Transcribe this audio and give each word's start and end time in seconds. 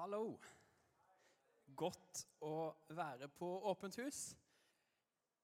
Hallo. 0.00 0.30
Godt 1.76 2.22
å 2.48 2.70
være 2.96 3.26
på 3.36 3.48
Åpent 3.68 3.98
hus. 4.00 4.20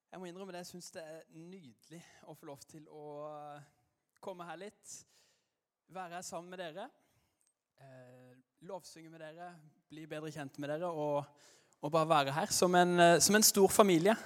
Jeg 0.09 0.17
må 0.17 0.31
innrømme 0.31 0.55
det, 0.55 0.63
jeg 0.63 0.71
syns 0.71 0.89
det 0.95 1.03
er 1.05 1.27
nydelig 1.37 2.01
å 2.25 2.33
få 2.33 2.49
lov 2.49 2.63
til 2.65 2.87
å 2.89 3.03
komme 4.25 4.47
her 4.49 4.57
litt. 4.63 4.95
Være 5.93 6.17
her 6.17 6.25
sammen 6.25 6.55
med 6.55 6.63
dere. 6.63 6.87
Eh, 7.85 8.33
lovsynge 8.65 9.13
med 9.13 9.27
dere, 9.27 9.51
bli 9.93 10.07
bedre 10.09 10.33
kjent 10.33 10.57
med 10.57 10.73
dere 10.73 10.89
og, 10.89 11.29
og 11.85 11.93
bare 11.93 12.13
være 12.15 12.39
her 12.39 12.57
som 12.57 12.81
en, 12.81 12.97
som 13.21 13.37
en 13.37 13.45
stor 13.45 13.69
familie. 13.69 14.17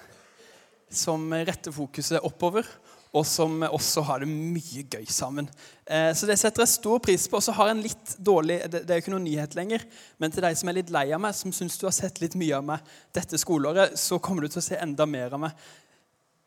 Som 0.87 1.27
retter 1.35 1.75
fokuset 1.75 2.23
oppover 2.23 2.71
og 3.11 3.25
som 3.27 3.59
også 3.67 4.05
har 4.07 4.23
det 4.23 4.29
mye 4.31 4.85
gøy 4.87 5.03
sammen. 5.11 5.49
Eh, 5.83 6.13
så 6.15 6.27
det 6.29 6.37
setter 6.39 6.63
jeg 6.63 6.71
stor 6.71 7.01
pris 7.03 7.25
på. 7.27 7.41
Og 7.41 7.43
så 7.43 7.51
har 7.57 7.67
jeg 7.67 7.75
en 7.75 7.83
litt 7.83 8.13
dårlig 8.23 8.61
Det, 8.71 8.85
det 8.87 8.93
er 8.93 9.01
jo 9.01 9.03
ikke 9.03 9.13
noen 9.17 9.27
nyhet 9.27 9.57
lenger, 9.57 9.83
men 10.21 10.31
til 10.31 10.45
deg 10.45 10.55
som 10.55 10.71
er 10.71 10.77
litt 10.79 10.93
lei 10.95 11.09
av 11.11 11.19
meg, 11.19 11.35
som 11.35 11.51
syns 11.55 11.75
du 11.79 11.85
har 11.89 11.95
sett 11.95 12.21
litt 12.23 12.37
mye 12.39 12.55
av 12.55 12.63
meg 12.69 12.95
dette 13.15 13.39
skoleåret, 13.41 13.99
så 13.99 14.19
kommer 14.23 14.47
du 14.47 14.53
til 14.53 14.63
å 14.63 14.65
se 14.69 14.79
enda 14.79 15.07
mer 15.09 15.35
av 15.35 15.43
meg 15.43 15.67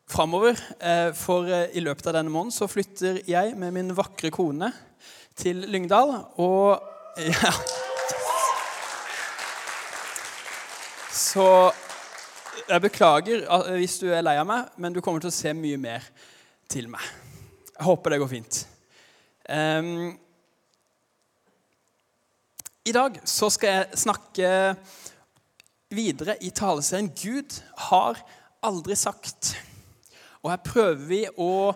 framover. 0.09 0.57
Eh, 0.81 1.11
for 1.17 1.53
eh, 1.53 1.69
i 1.77 1.85
løpet 1.85 2.09
av 2.09 2.17
denne 2.17 2.33
måneden 2.33 2.57
så 2.57 2.69
flytter 2.71 3.21
jeg 3.29 3.53
med 3.61 3.77
min 3.77 3.93
vakre 3.97 4.33
kone 4.33 4.73
til 5.37 5.67
Lyngdal. 5.69 6.17
Og 6.41 6.81
ja. 7.29 7.55
Så 11.15 11.45
jeg 12.65 12.81
beklager 12.81 13.45
hvis 13.77 14.01
du 14.01 14.09
er 14.09 14.25
lei 14.25 14.39
av 14.41 14.49
meg, 14.49 14.73
men 14.81 14.95
du 14.95 15.05
kommer 15.05 15.21
til 15.21 15.29
å 15.29 15.43
se 15.43 15.53
mye 15.53 15.77
mer 15.77 16.01
til 16.69 16.89
meg. 16.91 17.03
Jeg 17.75 17.85
håper 17.87 18.13
det 18.13 18.21
går 18.21 18.31
fint. 18.31 18.61
Um, 19.49 20.15
I 22.85 22.93
dag 22.95 23.19
så 23.27 23.49
skal 23.53 23.69
jeg 23.69 23.99
snakke 24.05 24.49
videre 25.93 26.37
i 26.43 26.49
taleserien 26.49 27.09
'Gud 27.09 27.61
har 27.89 28.21
aldri 28.63 28.95
sagt'. 28.95 29.55
Og 30.43 30.51
her 30.51 30.61
prøver 30.61 31.05
vi 31.09 31.21
å 31.37 31.73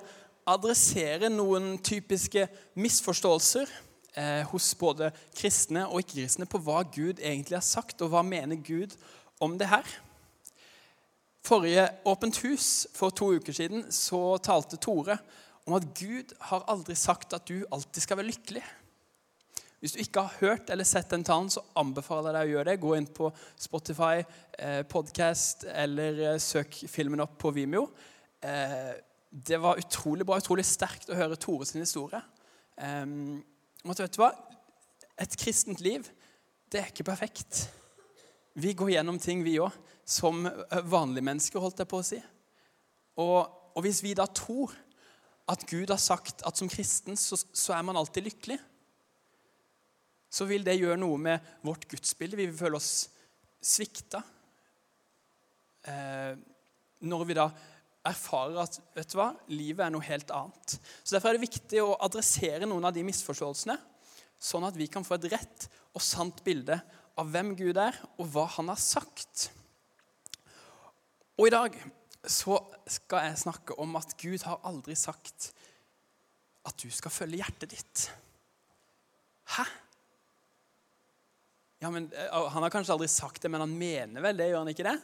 adressere 0.50 1.30
noen 1.30 1.78
typiske 1.81 2.47
misforståelser 2.78 3.69
eh, 4.17 4.44
hos 4.50 4.73
både 4.78 5.11
kristne 5.38 5.88
og 5.88 6.03
ikke-kristne 6.03 6.47
på 6.50 6.61
hva 6.66 6.83
Gud 6.85 7.22
egentlig 7.22 7.58
har 7.58 7.66
sagt, 7.66 8.02
og 8.02 8.13
hva 8.13 8.23
mener 8.25 8.61
Gud 8.61 8.95
om 9.41 9.58
det 9.59 9.69
her. 9.69 9.85
Forrige 11.50 11.88
Åpent 12.05 12.38
hus 12.45 12.88
for 12.94 13.09
to 13.09 13.31
uker 13.39 13.55
siden 13.55 13.88
så 13.94 14.38
talte 14.45 14.78
Tore 14.78 15.16
om 15.66 15.73
at 15.80 15.88
Gud 15.97 16.36
har 16.45 16.67
aldri 16.69 16.94
sagt 16.97 17.33
at 17.33 17.47
du 17.50 17.64
alltid 17.73 18.03
skal 18.03 18.19
være 18.19 18.30
lykkelig. 18.30 18.61
Hvis 19.81 19.95
du 19.95 20.02
ikke 20.03 20.28
har 20.28 20.38
hørt 20.44 20.69
eller 20.69 20.86
sett 20.86 21.09
den 21.09 21.25
talen, 21.25 21.50
så 21.50 21.64
anbefaler 21.80 22.36
jeg 22.36 22.38
deg 22.38 22.45
å 22.45 22.53
gjøre 22.53 22.69
det. 22.69 22.78
Gå 22.83 22.94
inn 23.00 23.09
på 23.17 23.31
Spotify, 23.58 24.22
eh, 24.59 24.81
podcast 24.91 25.66
eller 25.72 26.23
eh, 26.36 26.39
søk 26.44 26.83
filmen 26.91 27.25
opp 27.25 27.38
på 27.41 27.53
Vimeo. 27.56 27.88
Eh, 28.45 28.94
det 29.31 29.61
var 29.63 29.81
utrolig 29.81 30.28
bra, 30.30 30.38
utrolig 30.38 30.67
sterkt 30.69 31.09
å 31.09 31.17
høre 31.17 31.39
Tore 31.39 31.66
sin 31.66 31.81
historie. 31.81 32.22
Eh, 32.78 33.06
vet 33.89 34.06
du 34.06 34.22
hva? 34.22 34.34
Et 35.17 35.39
kristent 35.39 35.81
liv, 35.81 36.06
det 36.69 36.84
er 36.84 36.91
ikke 36.94 37.09
perfekt. 37.09 37.69
Vi 38.59 38.78
går 38.78 39.00
gjennom 39.00 39.17
ting, 39.17 39.41
vi 39.47 39.58
òg 39.63 39.73
som 40.09 40.47
vanlige 40.89 41.25
mennesker, 41.25 41.61
holdt 41.61 41.83
jeg 41.83 41.89
på 41.89 41.99
å 42.02 42.05
si. 42.05 42.19
Og, 43.19 43.38
og, 43.75 43.81
hvis 43.85 44.02
vi 44.02 44.16
da 44.17 44.25
tror 44.25 44.73
at 45.49 45.66
Gud 45.69 45.91
har 45.91 46.01
sagt 46.01 46.43
at 46.47 46.57
som 46.57 46.69
kristen 46.71 47.17
så, 47.17 47.38
så, 47.38 47.73
er 47.75 47.85
man 47.85 47.97
alltid 47.99 48.25
lykkelig, 48.29 48.57
så 50.29 50.45
vil 50.49 50.66
det 50.66 50.77
gjøre 50.77 50.99
noe 51.01 51.17
med 51.21 51.45
vårt 51.66 51.88
gudsbilde. 51.89 52.38
Vi 52.38 52.47
vil 52.51 52.57
føle 52.57 52.77
oss 52.77 53.09
svikta. 53.66 54.21
Eh, 55.89 56.38
når 57.09 57.25
vi 57.25 57.38
da 57.38 57.47
erfarer 58.09 58.61
at 58.61 58.77
vet 58.95 59.11
du 59.11 59.17
hva, 59.19 59.31
livet 59.51 59.85
er 59.85 59.94
noe 59.94 60.05
helt 60.05 60.31
annet. 60.34 60.78
Så 61.03 61.16
Derfor 61.16 61.31
er 61.31 61.39
det 61.39 61.47
viktig 61.47 61.81
å 61.84 61.97
adressere 62.05 62.69
noen 62.69 62.88
av 62.88 62.95
de 62.95 63.03
misforståelsene, 63.07 63.78
sånn 64.39 64.67
at 64.69 64.78
vi 64.78 64.88
kan 64.91 65.05
få 65.05 65.17
et 65.17 65.29
rett 65.34 65.67
og 65.97 66.03
sant 66.05 66.44
bilde 66.45 66.78
av 67.19 67.34
hvem 67.34 67.55
Gud 67.59 67.79
er, 67.81 67.97
og 68.22 68.29
hva 68.31 68.45
han 68.55 68.69
har 68.72 68.79
sagt. 68.79 69.50
Og 71.39 71.47
i 71.47 71.53
dag 71.53 71.75
så 72.27 72.57
skal 72.91 73.29
jeg 73.29 73.44
snakke 73.45 73.77
om 73.79 73.94
at 73.95 74.11
Gud 74.19 74.44
har 74.44 74.59
aldri 74.67 74.95
sagt 75.00 75.53
at 76.67 76.75
du 76.83 76.89
skal 76.91 77.13
følge 77.16 77.39
hjertet 77.39 77.72
ditt. 77.72 78.01
Hæ? 79.55 79.63
Ja, 81.79 81.91
men 81.95 82.09
eh, 82.11 82.49
Han 82.51 82.66
har 82.66 82.73
kanskje 82.73 82.97
aldri 82.97 83.07
sagt 83.07 83.39
det, 83.41 83.51
men 83.51 83.63
han 83.63 83.72
mener 83.72 84.25
vel 84.25 84.35
det, 84.35 84.49
gjør 84.51 84.66
han 84.66 84.73
ikke 84.73 84.88
det? 84.89 84.97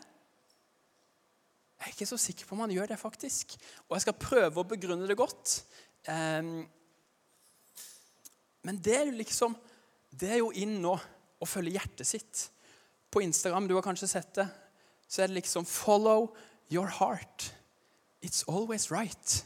Jeg 1.80 1.88
er 1.88 1.94
ikke 1.96 2.10
så 2.10 2.20
sikker 2.20 2.50
på 2.50 2.58
om 2.58 2.66
han 2.66 2.76
gjør 2.76 2.92
det, 2.92 3.00
faktisk. 3.00 3.56
Og 3.88 3.96
jeg 3.96 4.04
skal 4.04 4.20
prøve 4.20 4.60
å 4.60 4.68
begrunne 4.68 5.08
det 5.08 5.16
godt. 5.16 5.56
Um, 6.12 6.66
men 8.68 8.84
det 8.84 9.00
er 9.00 9.08
jo 9.08 9.16
liksom 9.16 9.56
Det 10.16 10.30
er 10.32 10.38
jo 10.40 10.52
inn 10.56 10.78
nå 10.84 10.94
å 10.96 11.48
følge 11.48 11.78
hjertet 11.80 12.08
sitt. 12.08 12.46
På 13.12 13.24
Instagram, 13.24 13.68
du 13.68 13.76
har 13.80 13.88
kanskje 13.88 14.12
sett 14.12 14.36
det 14.36 14.50
så 15.08 15.22
er 15.22 15.28
det 15.28 15.34
liksom 15.34 15.66
'Follow 15.66 16.36
your 16.72 16.88
heart. 16.88 17.56
It's 18.26 18.44
always 18.48 18.92
right'. 18.92 19.44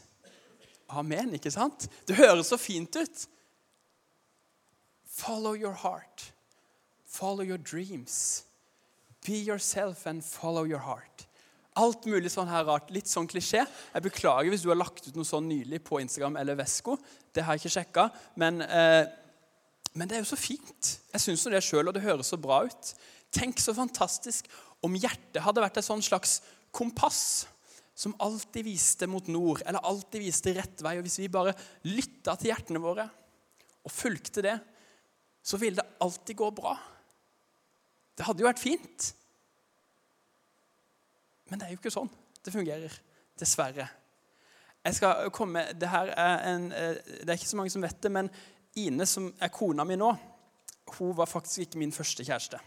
Amen, 0.88 1.34
ikke 1.34 1.50
sant? 1.50 1.88
Det 2.08 2.16
høres 2.16 2.46
så 2.46 2.56
fint 2.56 2.96
ut. 2.96 3.26
Follow 5.06 5.54
your 5.54 5.72
heart. 5.72 6.32
Follow 7.06 7.44
your 7.44 7.58
dreams. 7.58 8.44
Be 9.26 9.32
yourself 9.32 10.06
and 10.06 10.22
follow 10.22 10.64
your 10.64 10.78
heart. 10.78 11.26
Alt 11.76 12.06
mulig 12.10 12.32
sånn 12.32 12.48
her 12.50 12.64
rart. 12.66 12.90
Litt 12.90 13.08
sånn 13.10 13.28
klisjé. 13.30 13.62
Jeg 13.94 14.02
beklager 14.02 14.50
hvis 14.50 14.64
du 14.64 14.70
har 14.72 14.78
lagt 14.80 15.06
ut 15.06 15.16
noe 15.16 15.28
sånn 15.28 15.46
nylig 15.48 15.82
på 15.86 16.00
Instagram 16.02 16.38
eller 16.40 16.58
Vesko. 16.58 16.96
Det 17.32 17.44
har 17.46 17.56
jeg 17.56 17.64
ikke 17.64 17.74
sjekka. 17.76 18.06
Men, 18.40 18.62
eh, 18.62 19.06
men 19.94 20.08
det 20.08 20.16
er 20.16 20.24
jo 20.24 20.32
så 20.32 20.40
fint. 20.40 20.90
Jeg 21.12 21.20
syns 21.20 21.44
det 21.44 21.62
sjøl, 21.62 21.88
og 21.88 21.94
det 21.94 22.02
høres 22.02 22.32
så 22.32 22.40
bra 22.40 22.64
ut. 22.66 22.94
Tenk 23.34 23.60
så 23.62 23.74
fantastisk 23.76 24.48
om 24.84 24.96
hjertet 24.98 25.42
hadde 25.44 25.62
vært 25.62 25.78
et 25.80 25.86
sånn 25.86 26.02
slags 26.02 26.40
kompass 26.74 27.46
som 28.00 28.14
alltid 28.22 28.64
viste 28.64 29.06
mot 29.10 29.26
nord, 29.28 29.60
eller 29.66 29.84
alltid 29.84 30.22
viste 30.24 30.54
rett 30.56 30.82
vei. 30.82 30.96
Og 30.98 31.04
hvis 31.04 31.18
vi 31.20 31.28
bare 31.32 31.52
lytta 31.86 32.36
til 32.38 32.50
hjertene 32.50 32.80
våre 32.82 33.04
og 33.84 33.92
fulgte 33.92 34.44
det, 34.44 34.56
så 35.44 35.60
ville 35.60 35.80
det 35.80 36.00
alltid 36.04 36.38
gå 36.38 36.48
bra. 36.56 36.74
Det 38.16 38.26
hadde 38.26 38.42
jo 38.42 38.48
vært 38.48 38.62
fint. 38.62 39.10
Men 41.50 41.60
det 41.60 41.66
er 41.66 41.74
jo 41.74 41.80
ikke 41.80 41.92
sånn 41.92 42.10
det 42.40 42.54
fungerer. 42.54 42.94
Dessverre. 43.40 43.86
Jeg 44.84 44.96
skal 44.96 45.28
komme, 45.32 45.66
det, 45.76 45.88
her 45.92 46.12
er 46.16 46.38
en, 46.54 46.70
eh, 46.72 46.96
det 47.20 47.28
er 47.28 47.36
ikke 47.36 47.50
så 47.50 47.58
mange 47.60 47.72
som 47.72 47.84
vet 47.84 48.00
det, 48.00 48.12
men 48.12 48.30
Ine, 48.80 49.04
som 49.08 49.26
er 49.42 49.50
kona 49.52 49.84
mi 49.84 49.96
nå, 49.98 50.08
hun 50.96 51.16
var 51.18 51.28
faktisk 51.28 51.66
ikke 51.66 51.80
min 51.82 51.92
første 51.92 52.24
kjæreste. 52.24 52.60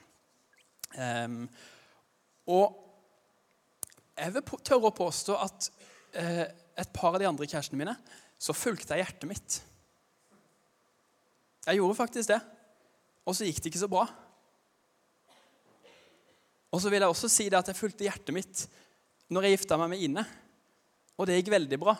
Um, 0.94 1.46
og 2.50 2.80
jeg 4.18 4.34
vil 4.36 4.46
tørre 4.62 4.90
å 4.92 4.96
påstå 4.96 5.38
at 5.42 5.70
eh, 6.20 6.44
et 6.78 6.92
par 6.94 7.16
av 7.16 7.22
de 7.22 7.28
andre 7.30 7.48
kjærestene 7.50 7.80
mine 7.80 7.96
så 8.38 8.54
fulgte 8.54 8.94
jeg 8.94 9.06
hjertet 9.06 9.30
mitt. 9.30 9.56
Jeg 11.64 11.80
gjorde 11.80 11.98
faktisk 11.98 12.34
det. 12.34 12.40
Og 13.24 13.36
så 13.38 13.48
gikk 13.48 13.62
det 13.64 13.72
ikke 13.72 13.82
så 13.86 13.90
bra. 13.92 14.04
Og 16.74 16.82
så 16.82 16.92
vil 16.92 17.04
jeg 17.06 17.14
også 17.14 17.30
si 17.32 17.48
det 17.48 17.60
at 17.60 17.70
jeg 17.72 17.80
fulgte 17.80 18.06
hjertet 18.06 18.36
mitt 18.36 18.66
når 19.34 19.48
jeg 19.48 19.56
gifta 19.58 19.78
meg 19.80 19.94
med 19.94 20.04
Ine. 20.04 20.26
Og 21.16 21.30
det 21.30 21.38
gikk 21.40 21.54
veldig 21.54 21.80
bra. 21.80 21.94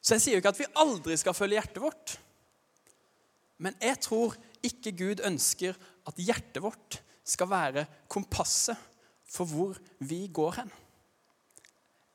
Så 0.00 0.16
jeg 0.16 0.24
sier 0.24 0.36
jo 0.36 0.42
ikke 0.42 0.52
at 0.54 0.60
vi 0.60 0.72
aldri 0.82 1.16
skal 1.20 1.36
følge 1.36 1.60
hjertet 1.60 1.82
vårt. 1.84 2.16
Men 3.60 3.76
jeg 3.80 4.00
tror 4.02 4.34
ikke 4.66 4.96
Gud 4.96 5.22
ønsker 5.28 5.76
at 6.08 6.20
hjertet 6.20 6.64
vårt 6.64 6.98
skal 7.26 7.50
være 7.50 7.86
kompasset 8.10 8.78
for 9.30 9.48
hvor 9.48 9.78
vi 10.06 10.26
går 10.32 10.60
hen. 10.60 10.70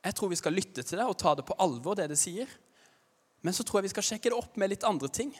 Jeg 0.05 0.15
tror 0.17 0.29
vi 0.29 0.37
skal 0.37 0.53
lytte 0.53 0.83
til 0.83 0.99
det 0.99 1.07
og 1.07 1.17
ta 1.17 1.33
det 1.37 1.47
på 1.47 1.57
alvor, 1.63 1.97
det 1.97 2.09
det 2.11 2.19
sier. 2.19 2.49
Men 3.41 3.55
så 3.55 3.63
tror 3.65 3.79
jeg 3.79 3.89
vi 3.89 3.95
skal 3.95 4.07
sjekke 4.09 4.29
det 4.29 4.37
opp 4.37 4.57
med 4.59 4.71
litt 4.71 4.85
andre 4.85 5.09
ting. 5.09 5.31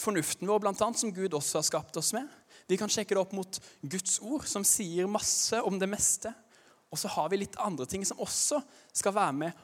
Fornuften 0.00 0.48
vår, 0.48 0.62
blant 0.64 0.80
annet, 0.84 1.00
som 1.00 1.12
Gud 1.12 1.34
også 1.36 1.60
har 1.60 1.66
skapt 1.66 1.96
oss 2.00 2.12
med. 2.16 2.28
Vi 2.68 2.78
kan 2.80 2.90
sjekke 2.92 3.14
det 3.14 3.20
opp 3.20 3.34
mot 3.36 3.60
Guds 3.82 4.18
ord, 4.20 4.46
som 4.48 4.64
sier 4.66 5.08
masse 5.08 5.60
om 5.64 5.78
det 5.80 5.88
meste. 5.90 6.32
Og 6.92 7.00
så 7.00 7.10
har 7.12 7.28
vi 7.32 7.40
litt 7.42 7.58
andre 7.60 7.86
ting 7.88 8.04
som 8.06 8.20
også 8.22 8.60
skal 8.96 9.16
være 9.16 9.36
med 9.44 9.62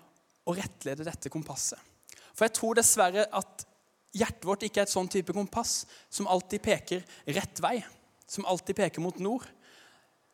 og 0.48 0.58
rettlede 0.58 1.06
dette 1.06 1.30
kompasset. 1.32 1.78
For 2.32 2.48
jeg 2.48 2.56
tror 2.56 2.76
dessverre 2.76 3.26
at 3.28 3.66
hjertet 4.16 4.46
vårt 4.48 4.64
ikke 4.66 4.82
er 4.82 4.88
et 4.88 4.92
sånn 4.92 5.10
type 5.12 5.34
kompass 5.36 5.82
som 6.12 6.28
alltid 6.28 6.64
peker 6.64 7.04
rett 7.36 7.60
vei 7.64 7.78
som 8.32 8.46
alltid 8.48 8.78
peker 8.78 9.04
mot 9.04 9.18
nord. 9.20 9.44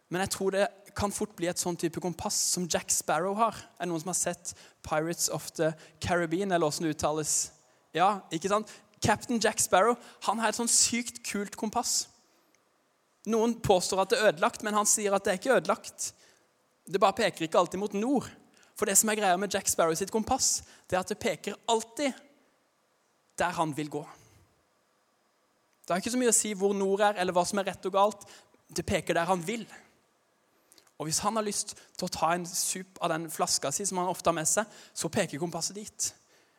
Men 0.08 0.22
jeg 0.24 0.32
tror 0.36 0.54
det 0.54 0.66
kan 0.96 1.12
fort 1.14 1.34
bli 1.36 1.48
et 1.50 1.60
sånn 1.60 1.76
type 1.78 2.00
kompass 2.02 2.36
som 2.54 2.66
Jack 2.70 2.92
Sparrow 2.94 3.36
har. 3.38 3.56
Er 3.76 3.86
det 3.86 3.90
noen 3.90 4.02
som 4.02 4.12
har 4.12 4.18
sett 4.18 4.54
Pirates 4.86 5.28
of 5.34 5.50
the 5.58 5.72
Caribbean, 6.02 6.52
eller 6.52 6.70
åssen 6.70 6.86
det 6.86 6.94
uttales? 6.96 7.50
Ja, 7.96 8.20
ikke 8.34 8.50
sant? 8.50 8.70
Captain 9.04 9.38
Jack 9.42 9.60
Sparrow 9.62 9.98
han 10.26 10.40
har 10.42 10.50
et 10.50 10.58
sånn 10.58 10.70
sykt 10.70 11.20
kult 11.26 11.58
kompass. 11.58 12.08
Noen 13.28 13.58
påstår 13.62 14.02
at 14.02 14.12
det 14.12 14.18
er 14.18 14.30
ødelagt, 14.32 14.64
men 14.66 14.78
han 14.78 14.88
sier 14.88 15.14
at 15.14 15.26
det 15.26 15.34
er 15.34 15.40
ikke 15.40 15.58
ødelagt. 15.58 16.12
Det 16.88 17.02
bare 17.02 17.18
peker 17.18 17.46
ikke 17.46 17.60
alltid 17.60 17.82
mot 17.82 17.94
nord. 17.98 18.30
For 18.78 18.88
det 18.88 18.96
som 18.98 19.10
er 19.10 19.18
greia 19.18 19.38
med 19.38 19.52
Jack 19.52 19.68
Sparrow 19.68 19.94
sitt 19.98 20.14
kompass, 20.14 20.62
det 20.88 20.96
er 20.96 21.02
at 21.02 21.12
det 21.12 21.20
peker 21.20 21.58
alltid 21.68 22.14
der 23.38 23.54
han 23.58 23.74
vil 23.76 23.90
gå. 23.92 24.04
Det 25.88 25.94
har 25.94 26.02
ikke 26.02 26.12
så 26.12 26.18
mye 26.20 26.28
å 26.28 26.36
si 26.36 26.50
hvor 26.52 26.74
nord 26.76 27.00
er, 27.00 27.16
eller 27.16 27.32
hva 27.32 27.46
som 27.48 27.62
er 27.62 27.70
rett 27.70 27.86
og 27.88 27.94
galt. 27.94 28.26
Det 28.68 28.84
peker 28.84 29.16
der 29.16 29.30
han 29.30 29.40
vil. 29.40 29.62
Og 31.00 31.08
hvis 31.08 31.22
han 31.24 31.38
har 31.38 31.46
lyst 31.46 31.72
til 31.96 32.04
å 32.04 32.12
ta 32.12 32.34
en 32.34 32.44
sup 32.44 33.00
av 33.00 33.14
den 33.14 33.24
flaska 33.32 33.70
si, 33.72 33.86
som 33.88 34.02
han 34.02 34.10
ofte 34.12 34.28
har 34.28 34.36
med 34.36 34.50
seg, 34.50 34.68
så 34.92 35.08
peker 35.08 35.40
kompasset 35.40 35.80
dit. 35.80 36.10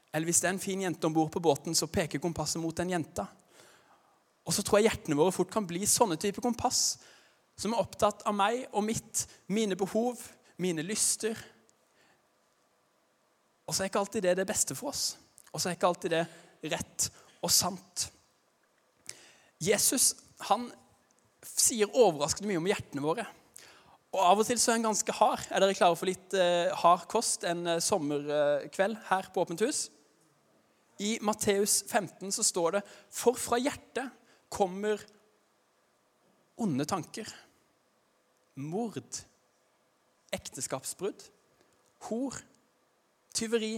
Eller 0.10 0.26
hvis 0.26 0.42
det 0.42 0.50
er 0.50 0.56
en 0.56 0.64
fin 0.64 0.82
jente 0.82 1.06
om 1.06 1.14
bord 1.14 1.30
på 1.30 1.44
båten, 1.46 1.78
så 1.78 1.92
peker 1.94 2.24
kompasset 2.24 2.58
mot 2.64 2.74
den 2.74 2.96
jenta. 2.96 3.28
Og 4.50 4.56
så 4.56 4.66
tror 4.66 4.80
jeg 4.80 4.90
hjertene 4.90 5.22
våre 5.22 5.36
fort 5.36 5.54
kan 5.54 5.70
bli 5.70 5.86
sånne 5.86 6.18
typer 6.18 6.42
kompass, 6.42 6.98
som 7.54 7.76
er 7.76 7.86
opptatt 7.86 8.26
av 8.26 8.34
meg 8.34 8.64
og 8.72 8.82
mitt, 8.88 9.28
mine 9.54 9.78
behov, 9.78 10.18
mine 10.58 10.82
lyster. 10.82 11.38
Og 13.70 13.76
så 13.76 13.84
er 13.84 13.92
ikke 13.92 14.02
alltid 14.02 14.26
det 14.26 14.40
det 14.40 14.50
beste 14.50 14.74
for 14.74 14.90
oss. 14.90 15.12
Og 15.54 15.62
så 15.62 15.70
er 15.70 15.78
ikke 15.78 15.92
alltid 15.92 16.18
det 16.18 16.24
rett 16.74 17.12
og 17.46 17.54
sant. 17.54 18.10
Jesus 19.60 20.14
han 20.48 20.70
sier 21.44 21.92
overraskende 21.92 22.50
mye 22.50 22.62
om 22.62 22.70
hjertene 22.70 23.04
våre. 23.04 23.26
Og 24.10 24.22
Av 24.24 24.42
og 24.42 24.48
til 24.48 24.58
så 24.58 24.72
er 24.72 24.80
han 24.80 24.88
ganske 24.88 25.14
hard. 25.20 25.46
Er 25.52 25.62
dere 25.62 25.78
klare 25.78 25.98
for 26.00 26.10
litt 26.10 26.34
eh, 26.34 26.72
hard 26.82 27.06
kost 27.12 27.46
en 27.48 27.66
eh, 27.68 27.82
sommerkveld 27.84 28.98
her 29.10 29.30
på 29.34 29.44
Åpent 29.44 29.62
hus? 29.66 29.88
I 31.00 31.18
Matteus 31.24 31.84
15 31.88 32.34
så 32.36 32.44
står 32.44 32.80
det 32.80 32.86
For 33.14 33.38
fra 33.40 33.60
hjertet 33.62 34.10
kommer 34.52 35.04
onde 36.60 36.88
tanker. 36.90 37.30
Mord, 38.60 39.22
ekteskapsbrudd, 40.36 41.22
hor, 42.10 42.36
tyveri, 43.36 43.78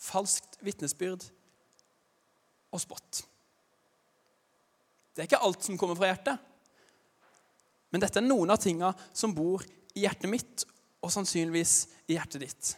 falskt 0.00 0.56
vitnesbyrd 0.64 1.26
og 2.72 2.80
spott. 2.80 3.24
Det 5.14 5.22
er 5.22 5.28
ikke 5.30 5.42
alt 5.46 5.64
som 5.64 5.78
kommer 5.78 5.98
fra 5.98 6.10
hjertet. 6.10 6.50
Men 7.94 8.02
dette 8.02 8.18
er 8.18 8.26
noen 8.26 8.50
av 8.50 8.58
tinga 8.58 8.90
som 9.14 9.34
bor 9.34 9.62
i 9.94 10.02
hjertet 10.02 10.30
mitt, 10.30 10.64
og 11.04 11.12
sannsynligvis 11.12 11.74
i 12.08 12.16
hjertet 12.16 12.42
ditt. 12.42 12.70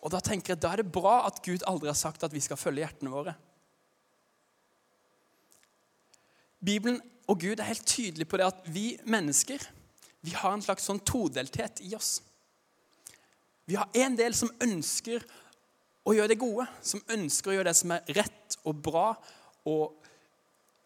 Og 0.00 0.10
Da 0.12 0.20
tenker 0.24 0.54
jeg, 0.54 0.60
da 0.60 0.72
er 0.72 0.82
det 0.82 0.92
bra 0.92 1.22
at 1.28 1.42
Gud 1.44 1.64
aldri 1.68 1.88
har 1.88 1.98
sagt 1.98 2.24
at 2.24 2.32
vi 2.32 2.42
skal 2.44 2.58
følge 2.60 2.84
hjertene 2.84 3.12
våre. 3.12 3.34
Bibelen 6.60 7.00
og 7.30 7.40
Gud 7.40 7.60
er 7.60 7.68
helt 7.70 7.86
tydelig 7.88 8.26
på 8.28 8.40
det 8.40 8.48
at 8.50 8.64
vi 8.68 8.98
mennesker 9.08 9.62
vi 10.20 10.34
har 10.36 10.52
en 10.52 10.64
slags 10.64 10.84
sånn 10.84 11.00
todelthet 11.00 11.80
i 11.86 11.94
oss. 11.96 12.18
Vi 13.64 13.78
har 13.78 13.88
en 14.02 14.16
del 14.18 14.34
som 14.36 14.50
ønsker 14.60 15.24
å 16.04 16.12
gjøre 16.16 16.32
det 16.34 16.40
gode, 16.40 16.66
som 16.84 17.00
ønsker 17.12 17.52
å 17.52 17.54
gjøre 17.56 17.70
det 17.70 17.78
som 17.78 17.94
er 17.94 18.12
rett 18.18 18.58
og 18.68 18.82
bra, 18.84 19.14
og 19.68 20.00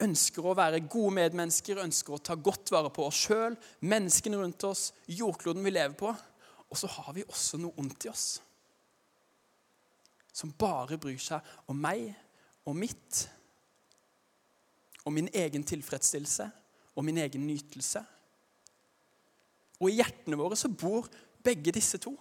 ønsker 0.04 0.46
å 0.46 0.56
være 0.56 0.82
gode 0.90 1.14
medmennesker, 1.18 1.80
ønsker 1.82 2.16
å 2.16 2.22
ta 2.22 2.36
godt 2.36 2.72
vare 2.74 2.90
på 2.94 3.06
oss 3.06 3.20
sjøl, 3.26 3.56
menneskene 3.86 4.40
rundt 4.40 4.66
oss, 4.66 4.88
jordkloden 5.06 5.64
vi 5.64 5.74
lever 5.74 5.94
på. 5.98 6.10
Og 6.70 6.80
så 6.80 6.90
har 6.90 7.12
vi 7.14 7.26
også 7.28 7.60
noe 7.62 7.76
ondt 7.78 8.06
i 8.08 8.10
oss. 8.10 8.26
Som 10.34 10.54
bare 10.58 10.98
bryr 10.98 11.20
seg 11.22 11.54
om 11.70 11.78
meg 11.78 12.08
og 12.66 12.74
mitt. 12.76 13.22
Om 15.06 15.14
min 15.14 15.30
egen 15.30 15.62
tilfredsstillelse 15.68 16.48
og 16.94 17.06
min 17.06 17.20
egen 17.22 17.46
nytelse. 17.46 18.02
Og 19.82 19.90
i 19.90 19.98
hjertene 19.98 20.38
våre 20.38 20.58
så 20.58 20.70
bor 20.70 21.06
begge 21.44 21.74
disse 21.74 22.00
to. 22.02 22.14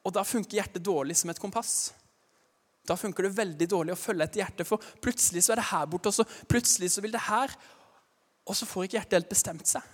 Og 0.00 0.14
da 0.16 0.24
funker 0.24 0.60
hjertet 0.60 0.84
dårlig 0.84 1.18
som 1.18 1.32
et 1.32 1.40
kompass. 1.40 1.90
Da 2.90 2.96
funker 2.98 3.28
det 3.28 3.36
veldig 3.36 3.68
dårlig 3.70 3.94
å 3.94 4.00
følge 4.00 4.26
etter 4.26 4.42
hjertet, 4.42 4.66
for 4.66 4.82
plutselig 5.02 5.44
så 5.46 5.54
er 5.54 5.60
det 5.60 5.68
her 5.70 5.86
borte, 5.90 6.10
og 6.10 6.16
så 6.16 6.26
plutselig 6.50 6.90
så 6.90 7.04
vil 7.04 7.14
det 7.14 7.22
her. 7.28 7.54
Og 8.50 8.56
så 8.58 8.66
får 8.66 8.88
ikke 8.88 8.98
hjertet 8.98 9.18
helt 9.20 9.30
bestemt 9.30 9.70
seg. 9.70 9.84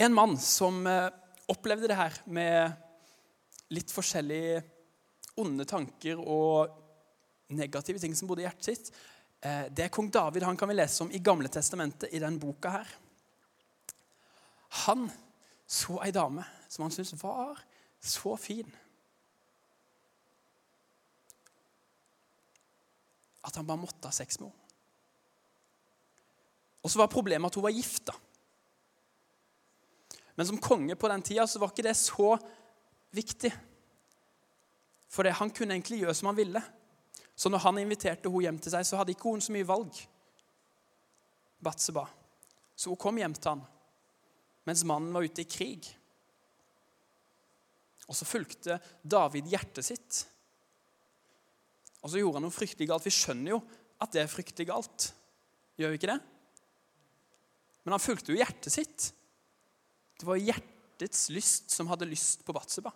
En 0.00 0.12
mann 0.16 0.36
som 0.40 0.82
eh, 0.88 1.08
opplevde 1.52 1.88
det 1.88 1.96
her 1.96 2.16
med 2.28 3.72
litt 3.72 3.92
forskjellige 3.92 4.62
onde 5.40 5.66
tanker 5.68 6.20
og 6.20 6.72
negative 7.56 8.00
ting 8.00 8.16
som 8.16 8.28
bodde 8.28 8.44
i 8.44 8.46
hjertet 8.46 8.68
sitt, 8.68 8.90
eh, 9.44 9.68
det 9.72 9.86
er 9.86 9.92
kong 9.92 10.08
David. 10.12 10.44
Han 10.48 10.56
kan 10.56 10.72
vi 10.72 10.76
lese 10.78 11.04
om 11.04 11.12
i 11.12 11.20
Gamle 11.24 11.52
testamentet 11.52 12.12
i 12.12 12.20
den 12.22 12.38
boka 12.40 12.72
her. 12.78 12.96
Han 14.86 15.08
så 15.66 16.00
ei 16.04 16.12
dame 16.14 16.44
som 16.68 16.84
han 16.86 16.94
syntes 16.94 17.16
var 17.20 17.60
så 18.00 18.36
fin. 18.40 18.68
At 23.46 23.56
han 23.58 23.66
bare 23.66 23.80
måtte 23.80 24.08
ha 24.08 24.14
sex 24.14 24.40
med 24.40 24.50
henne. 24.50 24.62
Og 26.84 26.92
så 26.92 27.00
var 27.00 27.10
problemet 27.10 27.50
at 27.50 27.56
hun 27.58 27.64
var 27.64 27.74
gift. 27.74 28.12
Men 30.38 30.46
som 30.46 30.60
konge 30.62 30.94
på 30.94 31.08
den 31.10 31.24
tida 31.26 31.46
så 31.50 31.58
var 31.58 31.72
ikke 31.72 31.86
det 31.88 31.96
så 31.98 32.36
viktig. 33.16 33.50
For 35.10 35.26
det, 35.26 35.38
han 35.38 35.50
kunne 35.50 35.74
egentlig 35.74 36.02
gjøre 36.04 36.14
som 36.14 36.30
han 36.30 36.38
ville. 36.38 36.62
Så 37.34 37.50
når 37.50 37.64
han 37.64 37.80
inviterte 37.82 38.30
henne 38.30 38.44
hjem 38.46 38.60
til 38.62 38.74
seg, 38.74 38.86
så 38.86 39.00
hadde 39.00 39.16
ikke 39.16 39.32
hun 39.32 39.42
så 39.42 39.54
mye 39.54 39.66
valg. 39.66 39.98
Batseba. 41.58 42.04
Så 42.76 42.92
hun 42.92 43.00
kom 43.00 43.18
hjem 43.18 43.34
til 43.34 43.54
han 43.54 43.66
mens 44.66 44.82
mannen 44.84 45.14
var 45.14 45.22
ute 45.22 45.44
i 45.44 45.46
krig. 45.46 45.86
Og 48.06 48.16
så 48.18 48.26
fulgte 48.26 48.80
David 49.02 49.46
hjertet 49.50 49.86
sitt. 49.86 50.22
Og 52.06 52.12
så 52.12 52.20
gjorde 52.20 52.38
han 52.38 52.46
noe 52.46 52.54
fryktelig 52.54 52.86
galt. 52.86 53.06
Vi 53.08 53.10
skjønner 53.10 53.56
jo 53.56 53.60
at 53.98 54.12
det 54.14 54.20
er 54.22 54.30
fryktelig 54.30 54.68
galt. 54.68 55.08
Gjør 55.74 55.90
vi 55.90 55.98
ikke 55.98 56.12
det? 56.12 56.20
Men 57.82 57.96
han 57.96 58.02
fulgte 58.02 58.30
jo 58.30 58.38
hjertet 58.38 58.70
sitt. 58.70 59.08
Det 60.14 60.28
var 60.28 60.38
hjertets 60.38 61.24
lyst 61.34 61.74
som 61.74 61.90
hadde 61.90 62.06
lyst 62.06 62.46
på 62.46 62.54
Batseba. 62.54 62.92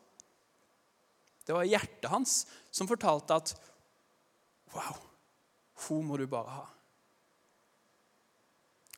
Det 1.43 1.57
var 1.57 1.67
hjertet 1.67 2.07
hans 2.13 2.45
som 2.71 2.87
fortalte 2.87 3.35
at 3.35 3.57
Wow, 4.71 5.01
hun 5.89 6.07
må 6.07 6.15
du 6.21 6.29
bare 6.31 6.53
ha. 6.61 6.67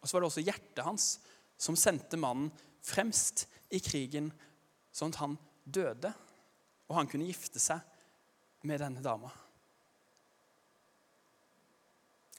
Og 0.03 0.05
så 0.05 0.13
var 0.13 0.21
det 0.21 0.29
også 0.29 0.45
hjertet 0.45 0.85
hans 0.85 1.07
som 1.57 1.79
sendte 1.81 2.21
mannen 2.21 2.51
fremst 2.85 3.47
i 3.73 3.81
krigen, 3.81 4.29
sånn 4.93 5.15
at 5.15 5.23
han 5.23 5.39
døde, 5.65 6.13
og 6.91 6.99
han 6.99 7.09
kunne 7.09 7.31
gifte 7.31 7.63
seg 7.63 7.81
med 8.69 8.85
denne 8.85 9.01
dama. 9.01 9.33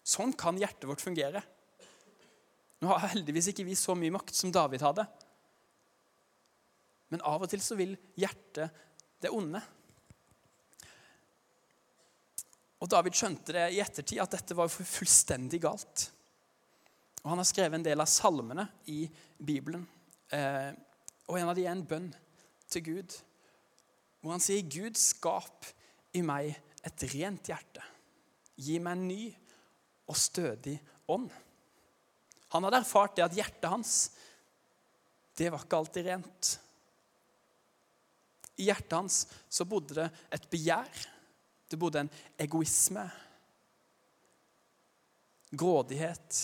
Sånn 0.03 0.33
kan 0.35 0.57
hjertet 0.59 0.87
vårt 0.89 1.03
fungere. 1.03 1.41
Nå 2.83 2.91
har 2.91 3.13
heldigvis 3.13 3.51
ikke 3.53 3.65
vi 3.67 3.77
så 3.79 3.95
mye 3.95 4.11
makt 4.11 4.35
som 4.35 4.51
David 4.51 4.83
hadde. 4.83 5.05
Men 7.13 7.23
av 7.29 7.45
og 7.45 7.51
til 7.51 7.61
så 7.63 7.77
vil 7.79 7.95
hjertet 8.19 8.83
det 9.23 9.31
onde. 9.31 9.61
Og 12.83 12.89
David 12.91 13.15
skjønte 13.15 13.55
det 13.55 13.69
i 13.71 13.79
ettertid 13.79 14.19
at 14.19 14.33
dette 14.35 14.57
var 14.57 14.71
fullstendig 14.71 15.61
galt. 15.63 16.09
Og 17.23 17.29
Han 17.31 17.39
har 17.39 17.47
skrevet 17.47 17.77
en 17.77 17.85
del 17.85 18.03
av 18.03 18.09
salmene 18.11 18.65
i 18.91 19.05
Bibelen. 19.39 19.85
Eh, 20.27 20.73
og 21.29 21.39
En 21.39 21.53
av 21.53 21.55
de 21.55 21.63
er 21.63 21.71
en 21.71 21.85
bønn 21.87 22.09
til 22.67 22.83
Gud, 22.83 23.15
hvor 24.19 24.33
han 24.33 24.43
sier, 24.43 24.63
'Gud, 24.63 24.95
skap 24.97 25.67
i 26.15 26.21
meg 26.21 26.55
et 26.83 27.03
rent 27.13 27.47
hjerte.' 27.47 27.83
'Gi 28.57 28.79
meg 28.79 28.97
en 28.97 29.07
ny 29.07 29.21
og 30.07 30.17
stødig 30.17 30.77
ånd.' 31.07 31.31
Han 32.53 32.63
hadde 32.63 32.83
erfart 32.83 33.15
det 33.17 33.25
at 33.25 33.33
hjertet 33.33 33.69
hans 33.69 33.95
det 35.33 35.49
var 35.49 35.63
ikke 35.65 35.79
alltid 35.79 36.05
rent. 36.05 36.49
I 38.61 38.67
hjertet 38.67 38.93
hans 38.93 39.23
så 39.49 39.65
bodde 39.65 39.95
det 39.97 40.09
et 40.37 40.49
begjær. 40.51 41.05
Det 41.69 41.79
bodde 41.81 42.03
en 42.03 42.11
egoisme. 42.37 43.05
Grådighet. 45.53 46.41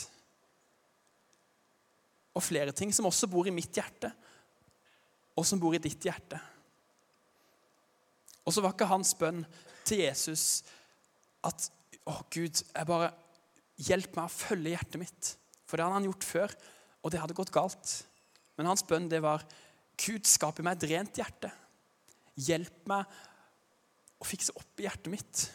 Og 2.34 2.46
flere 2.46 2.74
ting 2.74 2.94
som 2.96 3.06
også 3.10 3.30
bor 3.30 3.46
i 3.50 3.54
mitt 3.54 3.76
hjerte, 3.78 4.10
og 5.38 5.46
som 5.46 5.62
bor 5.62 5.76
i 5.76 5.82
ditt 5.82 6.06
hjerte. 6.06 6.40
Og 8.46 8.54
så 8.54 8.64
var 8.66 8.74
ikke 8.74 8.90
hans 8.90 9.14
bønn 9.18 9.44
til 9.86 10.06
Jesus 10.08 10.64
at 11.46 11.70
å 12.10 12.16
Gud, 12.34 12.64
jeg 12.74 12.90
bare 12.90 13.12
hjelp 13.80 14.16
meg 14.18 14.28
å 14.28 14.34
følge 14.34 14.74
hjertet 14.74 15.02
mitt. 15.02 15.32
For 15.68 15.78
det 15.78 15.86
hadde 15.86 16.00
han 16.00 16.10
gjort 16.10 16.28
før, 16.28 16.56
og 17.04 17.14
det 17.14 17.22
hadde 17.22 17.38
gått 17.38 17.54
galt. 17.56 17.94
Men 18.58 18.70
hans 18.72 18.84
bønn 18.88 19.08
det 19.12 19.22
var 19.24 19.46
Gud, 20.00 20.28
skap 20.28 20.60
i 20.60 20.66
meg 20.66 20.78
et 20.78 20.90
rent 20.92 21.20
hjerte. 21.20 21.52
Hjelp 22.40 22.88
meg 22.90 23.18
å 24.20 24.28
fikse 24.28 24.56
opp 24.56 24.80
i 24.80 24.88
hjertet 24.88 25.12
mitt. 25.12 25.46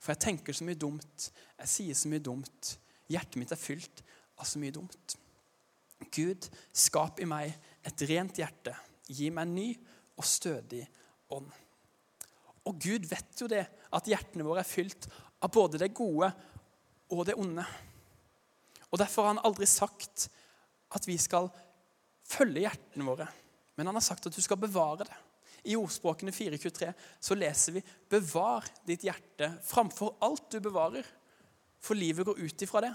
For 0.00 0.14
jeg 0.14 0.22
tenker 0.22 0.56
så 0.56 0.64
mye 0.68 0.78
dumt, 0.78 1.30
jeg 1.58 1.72
sier 1.72 1.98
så 1.98 2.10
mye 2.12 2.24
dumt. 2.24 2.72
Hjertet 3.12 3.38
mitt 3.40 3.52
er 3.54 3.60
fylt 3.60 4.02
av 4.36 4.48
så 4.48 4.60
mye 4.62 4.74
dumt. 4.74 5.16
Gud, 6.12 6.48
skap 6.76 7.20
i 7.24 7.28
meg 7.28 7.54
et 7.86 8.04
rent 8.08 8.40
hjerte. 8.40 8.74
Gi 9.08 9.30
meg 9.32 9.46
en 9.46 9.56
ny 9.56 9.68
og 10.16 10.28
stødig 10.28 10.82
ånd. 11.32 11.48
Og 12.66 12.80
Gud 12.82 13.06
vet 13.08 13.40
jo 13.40 13.48
det, 13.50 13.64
at 13.66 14.08
hjertene 14.10 14.44
våre 14.46 14.64
er 14.64 14.68
fylt 14.68 15.06
av 15.42 15.52
både 15.54 15.80
det 15.80 15.94
gode 15.96 16.32
og 17.10 17.26
det 17.28 17.36
onde. 17.38 17.64
Og 18.90 18.98
Derfor 18.98 19.26
har 19.26 19.34
han 19.34 19.44
aldri 19.46 19.66
sagt 19.68 20.28
at 20.94 21.06
vi 21.08 21.16
skal 21.20 21.50
følge 22.26 22.64
hjertene 22.64 23.06
våre, 23.06 23.26
men 23.76 23.90
han 23.90 23.98
har 23.98 24.04
sagt 24.04 24.26
at 24.26 24.34
du 24.34 24.42
skal 24.42 24.60
bevare 24.60 25.04
det. 25.04 25.18
I 25.66 25.74
ordspråkene 25.78 26.32
423 26.34 26.92
så 27.20 27.34
leser 27.34 27.74
vi 27.74 27.82
'bevar 27.82 28.66
ditt 28.86 29.02
hjerte 29.02 29.50
framfor 29.66 30.14
alt 30.22 30.50
du 30.50 30.60
bevarer', 30.60 31.06
for 31.80 31.94
livet 31.94 32.26
går 32.26 32.38
ut 32.38 32.62
ifra 32.62 32.80
det. 32.80 32.94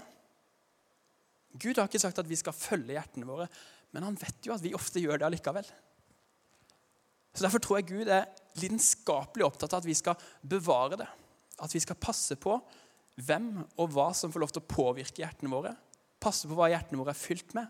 Gud 1.52 1.76
har 1.76 1.88
ikke 1.88 2.00
sagt 2.00 2.18
at 2.18 2.28
vi 2.28 2.36
skal 2.36 2.56
følge 2.56 2.96
hjertene 2.96 3.28
våre, 3.28 3.48
men 3.92 4.02
han 4.02 4.16
vet 4.16 4.46
jo 4.46 4.54
at 4.54 4.62
vi 4.64 4.74
ofte 4.74 5.00
gjør 5.00 5.20
det 5.20 5.26
allikevel. 5.28 5.66
Så 7.34 7.44
Derfor 7.44 7.58
tror 7.58 7.78
jeg 7.78 7.88
Gud 7.88 8.08
er 8.08 8.28
lidenskapelig 8.60 9.44
opptatt 9.44 9.72
av 9.72 9.82
at 9.82 9.88
vi 9.88 9.96
skal 9.96 10.16
bevare 10.40 10.98
det. 11.00 11.08
At 11.60 11.72
vi 11.74 11.80
skal 11.80 12.00
passe 12.00 12.36
på 12.36 12.56
hvem 13.20 13.50
og 13.76 13.92
hva 13.92 14.08
som 14.16 14.32
får 14.32 14.42
lov 14.42 14.52
til 14.54 14.62
å 14.62 14.70
påvirke 14.72 15.22
hjertene 15.22 15.52
våre. 15.52 15.74
Passe 16.22 16.48
på 16.48 16.56
hva 16.56 16.70
hjertene 16.72 17.00
våre 17.00 17.12
er 17.12 17.18
fylt 17.20 17.52
med. 17.56 17.68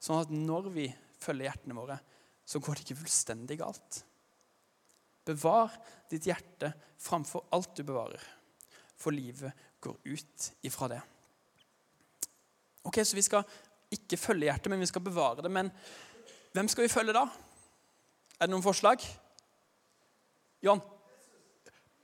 Sånn 0.00 0.20
at 0.20 0.32
når 0.32 0.68
vi 0.72 0.88
følger 1.20 1.48
hjertene 1.48 1.76
våre, 1.76 1.98
så 2.44 2.60
går 2.60 2.76
det 2.76 2.84
ikke 2.84 3.00
fullstendig 3.02 3.58
galt. 3.60 4.02
Bevar 5.24 5.72
ditt 6.12 6.26
hjerte 6.28 6.74
framfor 7.00 7.46
alt 7.56 7.72
du 7.76 7.84
bevarer, 7.88 8.20
for 9.00 9.16
livet 9.16 9.52
går 9.84 9.96
ut 10.04 10.48
ifra 10.64 10.90
det. 10.92 11.00
Ok, 12.84 13.00
Så 13.00 13.16
vi 13.16 13.24
skal 13.24 13.44
ikke 13.94 14.20
følge 14.20 14.50
hjertet, 14.50 14.68
men 14.68 14.82
vi 14.82 14.90
skal 14.90 15.04
bevare 15.04 15.44
det. 15.44 15.50
Men 15.52 15.70
hvem 16.52 16.68
skal 16.68 16.84
vi 16.84 16.92
følge 16.92 17.16
da? 17.16 17.24
Er 18.36 18.46
det 18.46 18.52
noen 18.52 18.64
forslag? 18.64 19.00
John? 20.64 20.82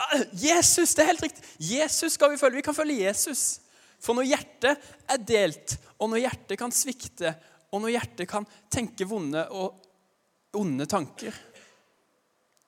Ah, 0.01 0.23
Jesus! 0.33 0.95
Det 0.95 1.05
er 1.05 1.11
helt 1.13 1.23
riktig. 1.27 1.45
Jesus 1.61 2.17
skal 2.17 2.33
vi 2.33 2.41
følge. 2.41 2.61
Vi 2.63 2.65
kan 2.65 2.77
følge 2.77 3.03
Jesus. 3.05 3.61
For 4.01 4.17
når 4.17 4.31
hjertet 4.31 4.91
er 5.13 5.21
delt, 5.29 5.77
og 6.01 6.09
når 6.09 6.23
hjertet 6.23 6.59
kan 6.59 6.73
svikte, 6.73 7.35
og 7.71 7.83
når 7.83 7.93
hjertet 7.99 8.29
kan 8.31 8.47
tenke 8.73 9.05
vonde 9.07 9.45
og 9.53 10.57
onde 10.57 10.87
tanker, 10.89 11.37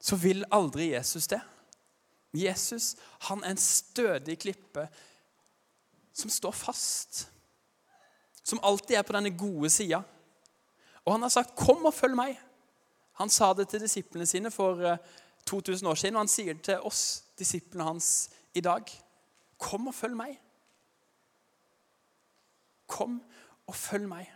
så 0.03 0.19
vil 0.21 0.45
aldri 0.53 0.91
Jesus 0.93 1.31
det. 1.31 1.41
Jesus 2.37 2.95
han 3.29 3.43
er 3.45 3.55
en 3.55 3.61
stødig 3.61 4.39
klippe 4.45 4.87
som 6.13 6.31
står 6.33 6.53
fast. 6.57 7.27
Som 8.45 8.61
alltid 8.63 8.99
er 8.99 9.07
på 9.07 9.17
denne 9.17 9.33
gode 9.39 9.71
sida. 9.73 10.03
Og 11.05 11.15
han 11.15 11.23
har 11.23 11.29
sagt, 11.29 11.57
'Kom 11.57 11.85
og 11.87 11.95
følg 11.95 12.15
meg'. 12.15 12.39
Han 13.13 13.31
sa 13.31 13.53
det 13.53 13.69
til 13.69 13.81
disiplene 13.81 14.27
sine 14.27 14.51
for 14.51 14.99
2000 15.47 15.87
eh, 15.87 15.91
år 15.91 15.95
siden, 15.95 16.17
og 16.17 16.25
han 16.25 16.33
sier 16.33 16.59
til 16.63 16.87
oss, 16.89 17.25
disiplene 17.39 17.85
hans, 17.85 18.31
i 18.55 18.61
dag. 18.61 18.85
'Kom 19.59 19.89
og 19.89 19.95
følg 19.95 20.17
meg'. 20.17 20.39
Kom 22.87 23.23
og 23.67 23.75
følg 23.77 24.09
meg. 24.09 24.29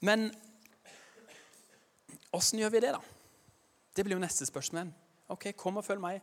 Men 0.00 0.32
åssen 2.32 2.58
gjør 2.58 2.72
vi 2.74 2.80
det, 2.80 2.92
da? 2.96 3.00
Det 3.96 4.04
blir 4.04 4.16
jo 4.16 4.24
neste 4.24 4.46
spørsmål. 4.46 4.90
Ok, 5.28 5.52
kom 5.56 5.76
og 5.76 5.84
følg 5.84 6.00
meg. 6.00 6.22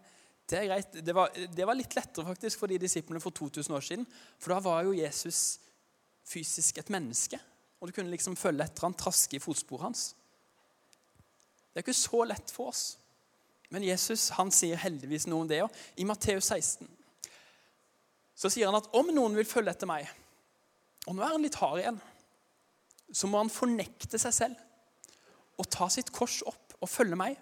Det 0.50 0.60
er 0.60 0.68
greit. 0.68 1.06
Det 1.06 1.16
var, 1.16 1.32
det 1.32 1.68
var 1.68 1.78
litt 1.78 1.96
lettere 1.96 2.28
faktisk 2.28 2.60
for 2.60 2.68
de 2.68 2.78
disiplene 2.82 3.22
for 3.24 3.32
2000 3.32 3.76
år 3.76 3.86
siden. 3.86 4.08
For 4.40 4.54
da 4.54 4.60
var 4.60 4.84
jo 4.84 4.98
Jesus 4.98 5.60
fysisk 6.28 6.78
et 6.78 6.92
menneske. 6.94 7.40
Og 7.80 7.88
du 7.88 7.96
kunne 7.96 8.12
liksom 8.12 8.36
følge 8.38 8.66
etter 8.68 8.86
han, 8.86 8.98
traske 8.98 9.38
i 9.38 9.42
fotsporet 9.42 9.88
hans. 9.88 10.04
Det 11.72 11.80
er 11.80 11.86
ikke 11.86 11.96
så 11.96 12.24
lett 12.28 12.52
for 12.52 12.72
oss. 12.72 12.84
Men 13.72 13.86
Jesus 13.88 14.28
han 14.36 14.52
sier 14.52 14.80
heldigvis 14.80 15.30
noe 15.32 15.46
om 15.46 15.50
det 15.50 15.62
òg. 15.64 15.72
I 15.96 16.08
Matteus 16.08 16.52
16 16.52 16.90
så 18.42 18.50
sier 18.50 18.68
han 18.68 18.80
at 18.80 18.90
om 18.98 19.12
noen 19.14 19.36
vil 19.38 19.46
følge 19.46 19.70
etter 19.70 19.86
meg 19.86 20.08
Og 21.06 21.14
nå 21.14 21.22
er 21.22 21.36
han 21.36 21.44
litt 21.44 21.60
hard 21.62 21.78
igjen. 21.78 22.00
Så 23.14 23.30
må 23.30 23.38
han 23.38 23.52
fornekte 23.54 24.20
seg 24.22 24.34
selv 24.34 24.68
og 25.62 25.68
ta 25.70 25.86
sitt 25.94 26.10
kors 26.16 26.40
opp 26.50 26.74
og 26.82 26.90
følge 26.90 27.18
meg. 27.20 27.36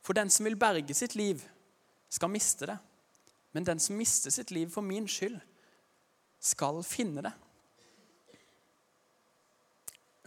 For 0.00 0.16
den 0.16 0.30
som 0.32 0.46
vil 0.46 0.56
berge 0.56 0.94
sitt 0.96 1.18
liv, 1.18 1.42
skal 2.08 2.30
miste 2.32 2.68
det. 2.70 2.78
Men 3.52 3.66
den 3.66 3.82
som 3.82 3.98
mister 3.98 4.32
sitt 4.32 4.50
liv 4.54 4.70
for 4.72 4.84
min 4.84 5.08
skyld, 5.10 5.36
skal 6.40 6.80
finne 6.86 7.24
det. 7.26 7.32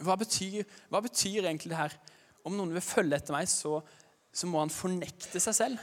Hva 0.02 0.14
betyr, 0.20 0.62
hva 0.92 1.00
betyr 1.02 1.46
egentlig 1.46 1.72
det 1.72 1.80
her? 1.80 1.96
Om 2.48 2.56
noen 2.58 2.72
vil 2.74 2.84
følge 2.84 3.18
etter 3.18 3.34
meg, 3.36 3.48
så, 3.50 3.78
så 4.32 4.48
må 4.50 4.62
han 4.62 4.72
fornekte 4.72 5.40
seg 5.42 5.56
selv. 5.56 5.82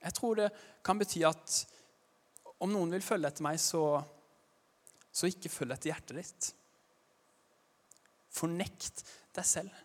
Jeg 0.00 0.16
tror 0.16 0.38
det 0.40 0.48
kan 0.86 0.98
bety 1.00 1.22
at 1.28 1.58
om 2.60 2.72
noen 2.72 2.92
vil 2.92 3.04
følge 3.04 3.28
etter 3.30 3.44
meg, 3.44 3.60
så, 3.60 4.00
så 5.12 5.28
ikke 5.28 5.52
følg 5.52 5.76
etter 5.76 5.92
hjertet 5.92 6.18
ditt. 6.20 6.48
Fornekt 8.32 9.04
deg 9.36 9.46
selv. 9.46 9.76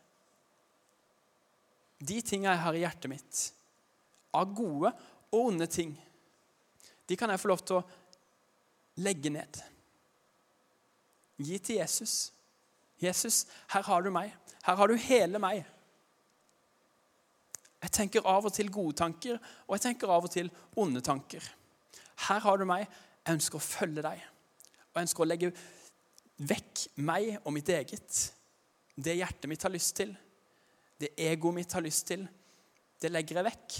De 2.05 2.19
tingene 2.21 2.53
jeg 2.53 2.63
har 2.65 2.77
i 2.77 2.83
hjertet 2.83 3.11
mitt, 3.11 3.43
av 4.35 4.51
gode 4.55 4.91
og 5.31 5.39
onde 5.39 5.67
ting, 5.71 5.93
de 7.07 7.15
kan 7.15 7.31
jeg 7.31 7.39
få 7.39 7.51
lov 7.51 7.61
til 7.63 7.79
å 7.79 7.85
legge 9.05 9.31
ned. 9.31 9.59
Gi 11.37 11.59
til 11.59 11.79
Jesus. 11.81 12.34
Jesus, 13.01 13.45
her 13.73 13.83
har 13.83 14.03
du 14.05 14.11
meg. 14.13 14.33
Her 14.65 14.77
har 14.79 14.89
du 14.89 14.95
hele 14.99 15.39
meg. 15.41 15.65
Jeg 17.83 17.93
tenker 17.93 18.25
av 18.25 18.47
og 18.47 18.53
til 18.55 18.71
gode 18.73 18.95
tanker, 18.97 19.37
og 19.67 19.75
jeg 19.75 19.83
tenker 19.89 20.09
av 20.09 20.25
og 20.25 20.31
til 20.33 20.49
onde 20.81 21.03
tanker. 21.05 21.43
Her 22.27 22.39
har 22.41 22.57
du 22.57 22.65
meg. 22.65 22.87
Jeg 23.25 23.37
ønsker 23.37 23.59
å 23.59 23.65
følge 23.65 24.05
deg. 24.05 24.23
Og 24.89 24.97
jeg 24.97 25.07
ønsker 25.07 25.25
å 25.25 25.27
legge 25.27 25.51
vekk 26.49 26.85
meg 27.05 27.35
og 27.43 27.53
mitt 27.55 27.69
eget. 27.71 28.21
Det 28.95 29.17
hjertet 29.19 29.49
mitt 29.51 29.63
har 29.65 29.73
lyst 29.73 29.95
til, 29.99 30.13
det 30.95 31.11
egoet 31.19 31.57
mitt 31.57 31.73
har 31.75 31.83
lyst 31.83 32.07
til, 32.07 32.23
det 33.01 33.11
legger 33.11 33.41
jeg 33.41 33.47
vekk. 33.49 33.77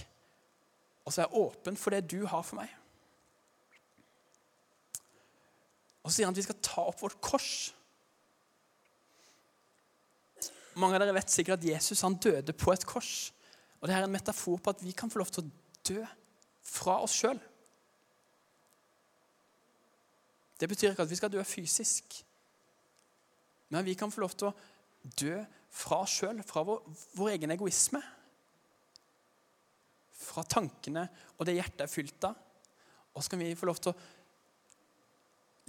Og 1.05 1.13
så 1.13 1.21
er 1.21 1.27
jeg 1.29 1.45
åpen 1.45 1.79
for 1.79 1.95
det 1.95 2.03
du 2.11 2.25
har 2.27 2.43
for 2.43 2.59
meg. 2.59 2.73
Og 6.03 6.11
så 6.11 6.17
sier 6.17 6.27
han 6.27 6.35
at 6.35 6.41
vi 6.41 6.45
skal 6.45 6.61
ta 6.61 6.83
opp 6.91 6.99
vårt 7.01 7.17
kors. 7.23 7.71
Mange 10.75 10.97
av 10.97 11.05
dere 11.05 11.15
vet 11.15 11.31
sikkert 11.31 11.61
at 11.61 11.67
Jesus 11.69 12.03
han 12.03 12.17
døde 12.19 12.53
på 12.53 12.73
et 12.73 12.85
kors. 12.87 13.31
Og 13.79 13.87
Det 13.87 13.95
er 13.95 14.03
en 14.03 14.11
metafor 14.11 14.57
på 14.59 14.73
at 14.73 14.83
vi 14.83 14.91
kan 14.91 15.11
få 15.11 15.21
lov 15.21 15.31
til 15.31 15.45
å 15.45 15.51
dø 15.87 16.01
fra 16.65 16.97
oss 17.05 17.15
sjøl. 17.15 17.39
Det 20.59 20.69
betyr 20.71 20.91
ikke 20.91 21.05
at 21.05 21.11
vi 21.11 21.19
skal 21.19 21.31
dø 21.31 21.43
fysisk. 21.43 22.23
Men 23.69 23.85
vi 23.85 23.95
kan 23.97 24.11
få 24.11 24.23
lov 24.23 24.35
til 24.35 24.49
å 24.49 24.55
dø 25.19 25.37
fra 25.75 26.01
oss 26.05 26.15
sjøl, 26.21 26.41
fra 26.47 26.63
vår, 26.65 26.81
vår, 27.17 27.33
egen 27.35 27.53
egoisme. 27.55 28.01
Fra 30.15 30.45
tankene 30.47 31.05
og 31.35 31.45
det 31.47 31.57
hjertet 31.57 31.85
er 31.85 31.91
fylt 31.91 32.27
av. 32.27 32.35
Og 33.15 33.23
så 33.23 33.31
kan 33.31 33.43
vi 33.43 33.55
få 33.55 33.67
lov 33.69 33.79
til 33.83 33.93
å 33.93 33.99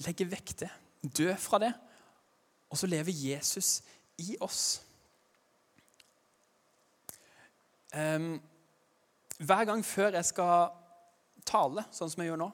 legge 0.06 0.26
vekk 0.28 0.54
det, 0.62 0.70
dø 1.02 1.30
fra 1.40 1.60
det. 1.62 1.72
Og 2.70 2.78
så 2.78 2.88
lever 2.90 3.14
Jesus 3.14 3.80
i 4.22 4.34
oss. 4.42 4.80
Um, 7.85 7.85
hver 7.96 9.68
gang 9.68 9.82
før 9.86 10.16
jeg 10.18 10.28
skal 10.28 10.70
tale, 11.46 11.86
sånn 11.94 12.10
som 12.12 12.22
jeg 12.22 12.32
gjør 12.32 12.42
nå, 12.44 12.50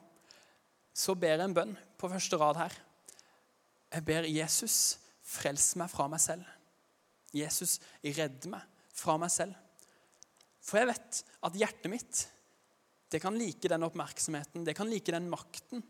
så 0.92 1.14
ber 1.18 1.36
jeg 1.36 1.46
en 1.48 1.56
bønn 1.56 1.76
på 1.98 2.10
første 2.12 2.38
rad 2.40 2.60
her. 2.60 2.76
Jeg 3.92 4.06
ber 4.08 4.28
Jesus 4.28 4.76
frels 5.26 5.72
meg 5.80 5.90
fra 5.92 6.06
meg 6.12 6.20
selv. 6.22 6.46
Jesus, 7.32 7.78
redd 8.04 8.46
meg 8.52 8.64
fra 8.92 9.16
meg 9.20 9.32
selv. 9.32 9.56
For 10.62 10.78
jeg 10.78 10.92
vet 10.92 11.22
at 11.48 11.58
hjertet 11.58 11.90
mitt 11.90 12.26
det 13.12 13.20
kan 13.20 13.36
like 13.36 13.68
den 13.68 13.84
oppmerksomheten, 13.84 14.64
det 14.64 14.72
kan 14.76 14.88
like 14.88 15.12
den 15.12 15.28
makten 15.28 15.82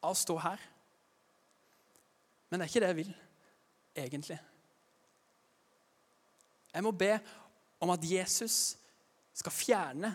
av 0.00 0.14
å 0.14 0.16
stå 0.16 0.38
her. 0.40 0.62
Men 2.48 2.60
det 2.60 2.64
er 2.64 2.70
ikke 2.70 2.80
det 2.80 2.88
jeg 2.92 2.98
vil, 3.02 3.10
egentlig. 4.04 4.38
Jeg 6.72 6.84
må 6.86 6.94
be 6.96 7.10
om 7.82 7.92
at 7.92 8.04
Jesus 8.04 8.76
skal 9.36 9.52
fjerne 9.54 10.12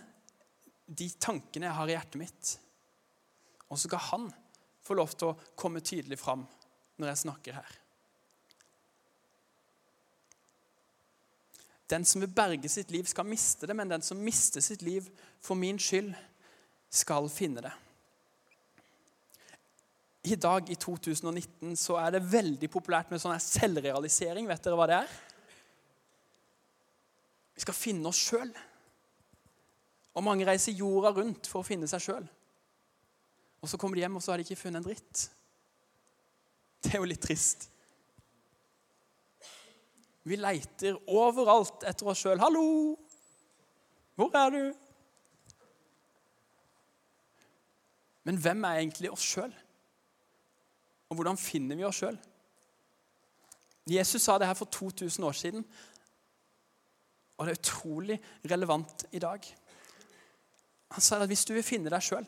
de 0.88 1.08
tankene 1.22 1.70
jeg 1.70 1.78
har 1.78 1.90
i 1.90 1.96
hjertet 1.96 2.20
mitt. 2.22 2.56
Og 3.70 3.80
så 3.80 3.88
skal 3.88 4.04
han 4.10 4.32
få 4.84 4.98
lov 4.98 5.14
til 5.16 5.32
å 5.32 5.38
komme 5.56 5.84
tydelig 5.86 6.20
fram 6.20 6.44
når 7.00 7.12
jeg 7.12 7.24
snakker 7.24 7.60
her. 7.60 7.78
Den 11.92 12.06
som 12.08 12.24
vil 12.24 12.32
berge 12.32 12.70
sitt 12.72 12.92
liv, 12.92 13.08
skal 13.10 13.28
miste 13.28 13.68
det, 13.68 13.76
men 13.76 13.90
den 13.92 14.04
som 14.06 14.20
mister 14.24 14.64
sitt 14.64 14.84
liv 14.86 15.08
for 15.44 15.60
min 15.60 15.80
skyld, 15.80 16.14
skal 16.92 17.28
finne 17.32 17.64
det. 17.64 17.72
I 20.28 20.36
dag, 20.36 20.68
i 20.70 20.76
2019, 20.76 21.76
så 21.80 21.96
er 21.98 22.14
det 22.14 22.28
veldig 22.32 22.68
populært 22.72 23.12
med 23.12 23.22
sånn 23.24 23.40
selvrealisering. 23.42 24.48
Vet 24.50 24.64
dere 24.64 24.78
hva 24.78 24.88
det 24.92 24.98
er? 25.00 25.14
Skal 27.62 27.78
finne 27.78 28.10
oss 28.10 28.20
sjøl. 28.30 28.52
Og 30.18 30.26
mange 30.26 30.48
reiser 30.48 30.76
jorda 30.76 31.14
rundt 31.16 31.48
for 31.48 31.62
å 31.62 31.68
finne 31.68 31.88
seg 31.90 32.04
sjøl. 32.04 32.26
Og 33.62 33.70
så 33.70 33.78
kommer 33.78 33.96
de 33.96 34.04
hjem, 34.04 34.18
og 34.18 34.24
så 34.24 34.34
har 34.34 34.42
de 34.42 34.48
ikke 34.48 34.60
funnet 34.60 34.82
en 34.82 34.88
dritt. 34.90 35.28
Det 36.82 36.96
er 36.96 37.04
jo 37.04 37.10
litt 37.10 37.22
trist. 37.22 37.68
Vi 40.26 40.38
leiter 40.38 40.98
overalt 41.10 41.86
etter 41.90 42.10
oss 42.10 42.22
sjøl. 42.22 42.42
'Hallo! 42.42 42.98
Hvor 44.16 44.36
er 44.38 44.50
du?' 44.50 44.74
Men 48.24 48.38
hvem 48.38 48.66
er 48.66 48.82
egentlig 48.82 49.12
oss 49.12 49.26
sjøl? 49.26 49.54
Og 51.10 51.16
hvordan 51.18 51.38
finner 51.38 51.76
vi 51.76 51.86
oss 51.88 52.04
sjøl? 52.04 52.18
Jesus 53.90 54.22
sa 54.22 54.38
det 54.38 54.48
her 54.48 54.54
for 54.54 54.70
2000 54.70 55.26
år 55.26 55.32
siden, 55.32 55.66
og 57.42 57.48
det 57.48 57.56
er 57.56 57.60
utrolig 57.64 58.18
relevant 58.52 59.08
i 59.18 59.20
dag. 59.22 59.46
Han 60.94 61.02
sa 61.04 61.18
at 61.18 61.30
hvis 61.32 61.48
du 61.50 61.56
vil 61.56 61.66
finne 61.66 61.90
deg 61.90 62.04
sjøl, 62.06 62.28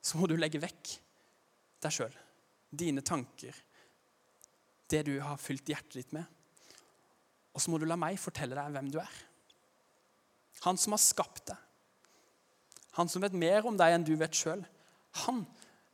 så 0.00 0.20
må 0.20 0.28
du 0.30 0.36
legge 0.38 0.60
vekk 0.62 0.92
deg 1.82 1.96
sjøl, 1.96 2.14
dine 2.70 3.02
tanker, 3.02 3.56
det 4.90 5.02
du 5.08 5.16
har 5.24 5.40
fylt 5.42 5.66
hjertet 5.66 5.98
ditt 5.98 6.14
med. 6.14 6.24
Og 7.50 7.62
så 7.62 7.72
må 7.72 7.80
du 7.82 7.88
la 7.90 7.98
meg 7.98 8.20
fortelle 8.22 8.54
deg 8.54 8.70
hvem 8.76 8.92
du 8.94 9.00
er. 9.02 9.18
Han 10.68 10.78
som 10.78 10.94
har 10.94 11.02
skapt 11.02 11.48
deg. 11.50 11.58
Han 12.98 13.10
som 13.10 13.22
vet 13.24 13.34
mer 13.34 13.66
om 13.66 13.78
deg 13.78 13.96
enn 13.96 14.06
du 14.06 14.14
vet 14.18 14.36
sjøl. 14.36 14.62
Han 15.26 15.42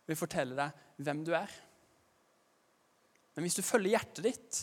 vil 0.08 0.18
fortelle 0.18 0.56
deg 0.58 1.04
hvem 1.06 1.24
du 1.24 1.32
er. 1.36 1.52
Men 3.36 3.46
hvis 3.46 3.56
du 3.56 3.64
følger 3.64 3.96
hjertet 3.96 4.24
ditt, 4.28 4.62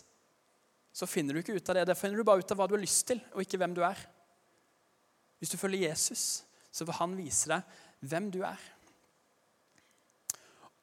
så 0.94 1.10
finner 1.10 1.34
du 1.34 1.42
ikke 1.42 1.56
ut 1.58 1.70
av 1.72 1.80
det. 1.80 1.88
Der 1.90 1.98
finner 1.98 2.22
du 2.22 2.28
bare 2.28 2.44
ut 2.44 2.52
av 2.54 2.60
hva 2.60 2.68
du 2.70 2.76
har 2.76 2.84
lyst 2.84 3.08
til, 3.10 3.22
og 3.34 3.42
ikke 3.42 3.58
hvem 3.58 3.74
du 3.74 3.82
er. 3.86 3.98
Hvis 5.42 5.52
du 5.52 5.58
følger 5.58 5.90
Jesus, 5.90 6.44
så 6.72 6.86
vil 6.86 6.96
han 7.00 7.18
vise 7.18 7.50
deg 7.50 7.80
hvem 8.06 8.30
du 8.34 8.44
er. 8.46 8.62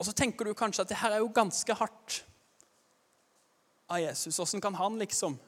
Og 0.01 0.09
så 0.09 0.15
tenker 0.17 0.49
du 0.49 0.57
kanskje 0.57 0.83
at 0.83 0.91
det 0.91 0.99
her 0.99 1.15
er 1.15 1.23
jo 1.23 1.31
ganske 1.33 1.77
hardt 1.77 2.23
av 3.91 4.01
Jesus. 4.01 4.39
Åssen 4.43 4.63
kan 4.63 4.77
han 4.79 4.99
liksom 5.01 5.39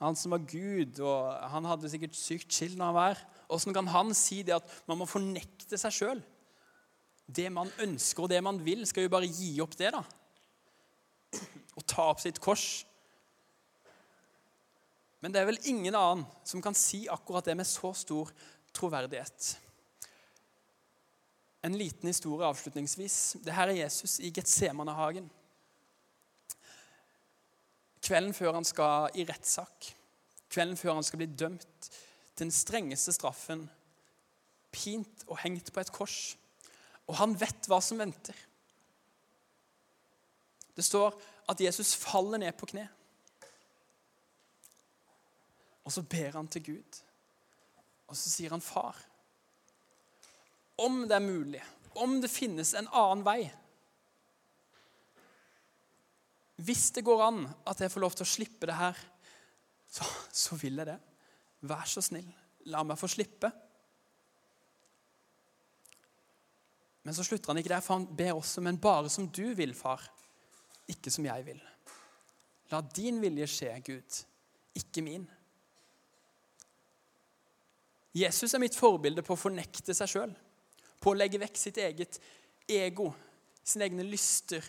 Han 0.00 0.16
som 0.16 0.32
var 0.32 0.40
Gud, 0.48 0.96
og 1.04 1.26
han 1.52 1.66
hadde 1.68 1.88
sikkert 1.92 2.14
sykt 2.16 2.54
chill 2.56 2.72
når 2.72 2.86
han 2.86 2.94
var 2.96 3.08
her. 3.10 3.18
Åssen 3.52 3.74
kan 3.76 3.88
han 3.92 4.14
si 4.16 4.38
det 4.40 4.54
at 4.56 4.70
man 4.88 4.96
må 4.96 5.04
fornekte 5.04 5.76
seg 5.76 5.92
sjøl? 5.92 6.22
Det 7.28 7.50
man 7.52 7.68
ønsker 7.84 8.24
og 8.24 8.30
det 8.32 8.38
man 8.40 8.62
vil, 8.64 8.86
skal 8.88 9.04
jo 9.04 9.12
bare 9.12 9.28
gi 9.28 9.50
opp 9.60 9.76
det, 9.76 9.90
da. 9.92 10.00
Og 11.76 11.84
ta 11.84 12.06
opp 12.14 12.22
sitt 12.24 12.40
kors. 12.40 12.86
Men 15.20 15.32
det 15.32 15.40
er 15.40 15.50
vel 15.50 15.60
ingen 15.68 15.96
annen 15.96 16.24
som 16.48 16.62
kan 16.64 16.76
si 16.76 17.04
akkurat 17.12 17.44
det 17.44 17.56
med 17.58 17.68
så 17.68 17.92
stor 17.96 18.30
troverdighet. 18.76 19.50
En 21.62 21.76
liten 21.76 22.08
historie 22.08 22.48
avslutningsvis. 22.48 23.36
Det 23.44 23.52
her 23.52 23.68
er 23.68 23.82
Jesus 23.82 24.16
i 24.24 24.32
Getsemanehagen 24.32 25.28
kvelden 28.10 28.34
før 28.34 28.56
han 28.58 28.66
skal 28.66 29.14
i 29.18 29.24
rettssak, 29.28 29.90
kvelden 30.50 30.78
før 30.78 30.96
han 30.98 31.06
skal 31.06 31.20
bli 31.22 31.30
dømt 31.30 31.90
til 31.90 32.46
den 32.46 32.54
strengeste 32.54 33.14
straffen, 33.14 33.66
pint 34.74 35.26
og 35.28 35.38
hengt 35.44 35.72
på 35.72 35.82
et 35.82 35.92
kors. 35.94 36.18
Og 37.10 37.18
han 37.20 37.34
vet 37.38 37.68
hva 37.70 37.80
som 37.82 38.00
venter. 38.00 38.36
Det 40.74 40.86
står 40.86 41.14
at 41.50 41.60
Jesus 41.60 41.92
faller 41.98 42.40
ned 42.40 42.54
på 42.58 42.70
kne. 42.70 42.86
Og 45.90 45.94
så 45.96 46.04
ber 46.06 46.36
han 46.38 46.46
til 46.46 46.62
Gud. 46.62 46.98
Og 48.06 48.14
så 48.14 48.30
sier 48.30 48.52
han, 48.54 48.60
'Far, 48.62 48.94
om 50.78 51.02
det 51.08 51.16
er 51.16 51.24
mulig, 51.24 51.62
om 51.98 52.20
det 52.22 52.30
finnes 52.30 52.74
en 52.74 52.86
annen 52.86 53.24
vei' 53.26 53.50
Hvis 56.60 56.90
det 56.94 57.02
går 57.04 57.22
an 57.24 57.48
at 57.66 57.80
jeg 57.80 57.90
får 57.90 58.00
lov 58.00 58.14
til 58.14 58.22
å 58.22 58.30
slippe 58.30 58.66
det 58.68 58.76
her, 58.76 58.98
så, 59.88 60.04
så 60.32 60.58
vil 60.60 60.76
jeg 60.76 60.86
det. 60.86 60.98
Vær 61.66 61.88
så 61.88 62.02
snill, 62.04 62.28
la 62.68 62.82
meg 62.84 62.98
få 63.00 63.08
slippe. 63.08 63.50
Men 67.02 67.16
så 67.16 67.24
slutter 67.24 67.50
han 67.50 67.58
ikke 67.58 67.72
der, 67.72 67.80
for 67.80 67.96
han 67.96 68.06
ber 68.06 68.36
også, 68.36 68.60
men 68.60 68.78
bare 68.78 69.08
som 69.08 69.26
du 69.26 69.54
vil, 69.56 69.74
far. 69.74 70.04
Ikke 70.86 71.10
som 71.10 71.24
jeg 71.24 71.46
vil. 71.48 71.60
La 72.70 72.84
din 72.84 73.22
vilje 73.24 73.48
skje, 73.48 73.74
Gud, 73.80 74.22
ikke 74.76 75.02
min. 75.02 75.26
Jesus 78.16 78.54
er 78.54 78.62
mitt 78.62 78.76
forbilde 78.76 79.22
på 79.22 79.36
å 79.36 79.38
fornekte 79.38 79.94
seg 79.94 80.10
sjøl, 80.10 80.32
på 81.00 81.12
å 81.12 81.18
legge 81.18 81.40
vekk 81.40 81.58
sitt 81.58 81.78
eget 81.78 82.18
ego, 82.70 83.12
sine 83.62 83.86
egne 83.86 84.06
lyster 84.06 84.64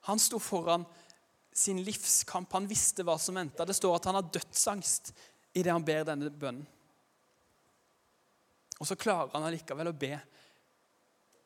han 0.00 0.18
sto 0.18 0.38
foran 0.38 0.84
sin 1.52 1.82
livskamp. 1.84 2.52
Han 2.52 2.66
visste 2.66 3.04
hva 3.04 3.18
som 3.18 3.36
venta. 3.36 3.64
Det 3.64 3.76
står 3.76 3.96
at 3.96 4.08
han 4.08 4.18
har 4.18 4.30
dødsangst 4.32 5.12
idet 5.52 5.72
han 5.72 5.84
ber 5.84 6.06
denne 6.08 6.30
bønnen. 6.30 6.66
Og 8.80 8.88
så 8.88 8.96
klarer 8.96 9.34
han 9.34 9.44
allikevel 9.44 9.90
å 9.90 9.96
be. 9.96 10.14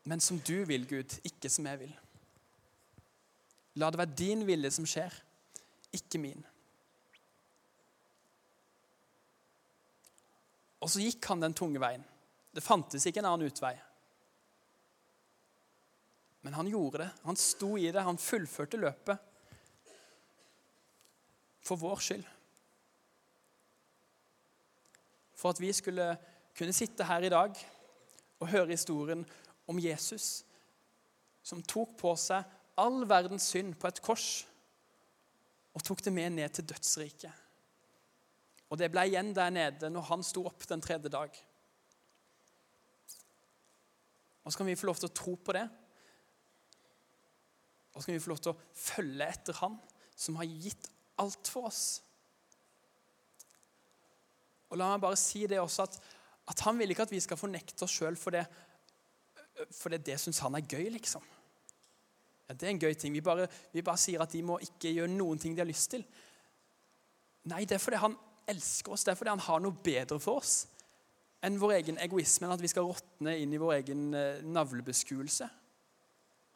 Men 0.06 0.20
som 0.22 0.38
du 0.38 0.60
vil, 0.68 0.84
Gud, 0.86 1.16
ikke 1.26 1.50
som 1.50 1.66
jeg 1.66 1.80
vil. 1.80 1.94
La 3.82 3.88
det 3.90 3.98
være 3.98 4.14
din 4.20 4.44
vilje 4.46 4.70
som 4.76 4.86
skjer, 4.86 5.12
ikke 5.96 6.20
min. 6.22 6.44
Og 10.84 10.90
så 10.92 11.00
gikk 11.00 11.24
han 11.30 11.40
den 11.40 11.56
tunge 11.56 11.80
veien. 11.80 12.04
Det 12.54 12.62
fantes 12.62 13.06
ikke 13.08 13.22
en 13.22 13.30
annen 13.30 13.48
utvei. 13.48 13.72
Men 16.44 16.54
han 16.58 16.68
gjorde 16.68 17.00
det. 17.00 17.10
Han 17.24 17.38
sto 17.40 17.70
i 17.80 17.88
det. 17.88 18.04
Han 18.04 18.20
fullførte 18.20 18.76
løpet. 18.76 19.16
For 21.64 21.80
vår 21.80 22.02
skyld. 22.04 22.26
For 25.40 25.54
at 25.56 25.62
vi 25.62 25.72
skulle 25.72 26.10
kunne 26.54 26.76
sitte 26.76 27.06
her 27.08 27.24
i 27.24 27.32
dag 27.32 27.56
og 28.38 28.50
høre 28.52 28.74
historien 28.76 29.24
om 29.66 29.80
Jesus 29.80 30.44
som 31.44 31.64
tok 31.64 31.96
på 32.00 32.12
seg 32.20 32.44
all 32.80 33.06
verdens 33.08 33.48
synd 33.52 33.74
på 33.80 33.88
et 33.88 34.02
kors 34.04 34.28
og 35.74 35.82
tok 35.84 36.04
det 36.04 36.12
med 36.14 36.36
ned 36.36 36.52
til 36.54 36.68
dødsriket. 36.68 37.43
Og 38.72 38.80
det 38.80 38.90
ble 38.92 39.06
igjen 39.08 39.34
der 39.36 39.52
nede 39.54 39.90
når 39.92 40.08
han 40.10 40.24
sto 40.26 40.46
opp 40.48 40.66
den 40.68 40.82
tredje 40.82 41.12
dag. 41.12 41.34
Og 44.44 44.52
så 44.52 44.60
kan 44.60 44.68
vi 44.68 44.76
få 44.76 44.88
lov 44.88 45.00
til 45.00 45.08
å 45.08 45.16
tro 45.16 45.34
på 45.40 45.56
det 45.56 45.64
og 47.94 48.02
så 48.02 48.08
kan 48.08 48.16
vi 48.16 48.22
få 48.22 48.32
lov 48.32 48.42
til 48.42 48.52
å 48.52 48.60
følge 48.74 49.26
etter 49.30 49.60
Han 49.60 49.78
som 50.18 50.38
har 50.38 50.50
gitt 50.50 50.88
alt 51.22 51.50
for 51.50 51.70
oss. 51.70 51.84
Og 54.70 54.78
La 54.78 54.90
meg 54.90 55.02
bare 55.02 55.18
si 55.18 55.44
det 55.50 55.60
også, 55.62 55.86
at, 55.86 55.98
at 56.50 56.62
han 56.66 56.78
vil 56.78 56.90
ikke 56.90 57.06
at 57.06 57.14
vi 57.14 57.22
skal 57.22 57.38
fornekte 57.38 57.86
oss 57.86 57.94
sjøl 57.94 58.18
for 58.18 58.34
det, 58.34 58.42
for 59.70 59.94
det, 59.94 60.02
det 60.06 60.18
syns 60.18 60.42
han 60.42 60.58
er 60.58 60.66
gøy, 60.66 60.88
liksom. 60.96 61.22
Ja, 62.48 62.54
Det 62.54 62.66
er 62.66 62.74
en 62.74 62.82
gøy 62.82 62.94
ting. 62.98 63.14
Vi 63.14 63.22
bare, 63.24 63.46
vi 63.72 63.82
bare 63.86 64.02
sier 64.02 64.22
at 64.22 64.34
de 64.34 64.42
må 64.46 64.58
ikke 64.62 64.90
gjøre 64.90 65.14
noen 65.14 65.38
ting 65.38 65.54
de 65.54 65.62
har 65.62 65.70
lyst 65.70 65.92
til. 65.94 66.02
Nei, 67.50 67.62
det 67.62 67.78
er 67.78 67.82
fordi 67.82 68.02
han 68.02 68.18
elsker 68.50 68.94
oss, 68.94 69.04
det 69.04 69.12
er 69.14 69.18
fordi 69.18 69.32
han 69.34 69.46
har 69.46 69.62
noe 69.62 69.84
bedre 69.84 70.20
for 70.22 70.42
oss 70.42 70.64
enn 71.44 71.58
vår 71.60 71.74
egen 71.76 71.98
egoisme, 72.00 72.46
enn 72.46 72.54
at 72.54 72.62
vi 72.62 72.70
skal 72.72 72.86
råtne 72.88 73.34
inn 73.36 73.52
i 73.52 73.60
vår 73.60 73.74
egen 73.82 74.06
eh, 74.16 74.40
navlebeskuelse. 74.48 75.48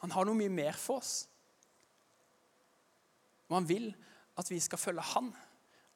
Han 0.01 0.15
har 0.15 0.25
noe 0.25 0.39
mye 0.39 0.53
mer 0.53 0.79
for 0.81 1.03
oss. 1.03 1.27
Og 3.51 3.59
han 3.59 3.69
vil 3.69 3.91
at 4.39 4.49
vi 4.49 4.61
skal 4.63 4.81
følge 4.81 5.05
han, 5.13 5.29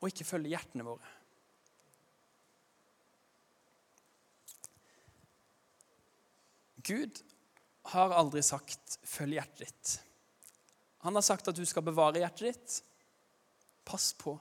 og 0.03 0.09
ikke 0.11 0.27
følge 0.29 0.53
hjertene 0.53 0.85
våre. 0.85 1.13
Gud 6.83 7.23
har 7.93 8.15
aldri 8.17 8.43
sagt 8.43 8.99
'følg 9.07 9.39
hjertet 9.39 9.69
ditt'. 9.69 9.99
Han 11.07 11.15
har 11.15 11.23
sagt 11.23 11.49
at 11.49 11.57
du 11.57 11.65
skal 11.65 11.87
bevare 11.87 12.19
hjertet 12.19 12.53
ditt. 12.53 12.83
Pass 13.85 14.13
på 14.19 14.35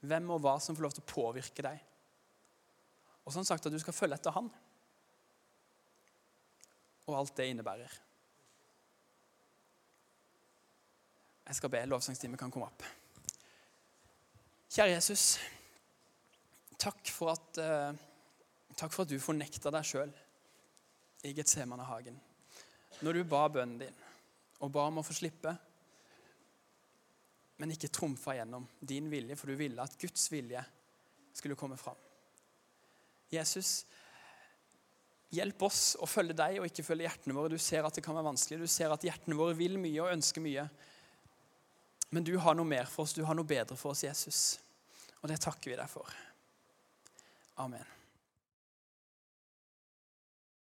hvem 0.00 0.30
og 0.30 0.42
hva 0.44 0.56
som 0.62 0.76
får 0.76 0.86
lov 0.86 0.96
til 0.96 1.04
å 1.04 1.10
påvirke 1.10 1.64
deg. 1.64 1.80
Og 3.24 3.32
så 3.32 3.38
har 3.38 3.42
han 3.42 3.48
sagt 3.50 3.66
at 3.68 3.74
du 3.74 3.80
skal 3.82 3.96
følge 3.96 4.18
etter 4.18 4.34
han. 4.36 4.50
Og 7.08 7.16
alt 7.18 7.34
det 7.36 7.48
innebærer. 7.50 7.96
Jeg 11.48 11.56
skal 11.56 11.72
be. 11.72 11.84
Lovsangstimen 11.88 12.40
kan 12.40 12.52
komme 12.52 12.68
opp. 12.68 12.84
Kjære 14.68 14.92
Jesus, 14.92 15.38
takk 16.76 17.08
for 17.08 17.32
at, 17.32 17.60
eh, 17.60 17.94
takk 18.76 18.92
for 18.92 19.02
at 19.02 19.08
du 19.08 19.16
fornekta 19.18 19.72
deg 19.72 19.86
sjøl 19.88 20.12
i 21.24 21.32
Getsemanehagen. 21.32 22.20
Når 23.00 23.12
du 23.12 23.24
ba 23.24 23.48
bønnen 23.48 23.80
din 23.80 24.04
og 24.60 24.72
ba 24.72 24.86
om 24.90 25.00
å 25.00 25.06
få 25.06 25.16
slippe, 25.16 25.56
men 27.58 27.74
ikke 27.74 27.90
trumfa 27.90 28.36
gjennom 28.38 28.66
din 28.80 29.08
vilje, 29.10 29.36
for 29.38 29.50
du 29.50 29.58
ville 29.58 29.82
at 29.82 29.96
Guds 30.00 30.28
vilje 30.32 30.62
skulle 31.34 31.58
komme 31.58 31.78
fram. 31.78 31.98
Jesus, 33.34 33.82
hjelp 35.34 35.62
oss 35.66 35.82
å 36.00 36.06
følge 36.08 36.36
deg 36.38 36.60
og 36.60 36.68
ikke 36.68 36.86
følge 36.86 37.08
hjertene 37.08 37.36
våre. 37.36 37.52
Du 37.52 37.60
ser 37.60 37.86
at 37.86 37.98
det 37.98 38.04
kan 38.06 38.16
være 38.16 38.30
vanskelig, 38.30 38.62
du 38.62 38.70
ser 38.70 38.94
at 38.94 39.04
hjertene 39.04 39.36
våre 39.38 39.58
vil 39.58 39.76
mye 39.80 40.00
og 40.04 40.14
ønsker 40.14 40.44
mye. 40.44 40.68
Men 42.14 42.24
du 42.24 42.34
har 42.40 42.56
noe 42.56 42.68
mer 42.68 42.88
for 42.88 43.04
oss, 43.04 43.16
du 43.16 43.24
har 43.26 43.36
noe 43.36 43.48
bedre 43.48 43.76
for 43.76 43.92
oss, 43.92 44.06
Jesus. 44.06 44.42
Og 45.20 45.28
det 45.28 45.42
takker 45.42 45.74
vi 45.74 45.78
deg 45.78 45.90
for. 45.90 46.14
Amen. 47.58 47.97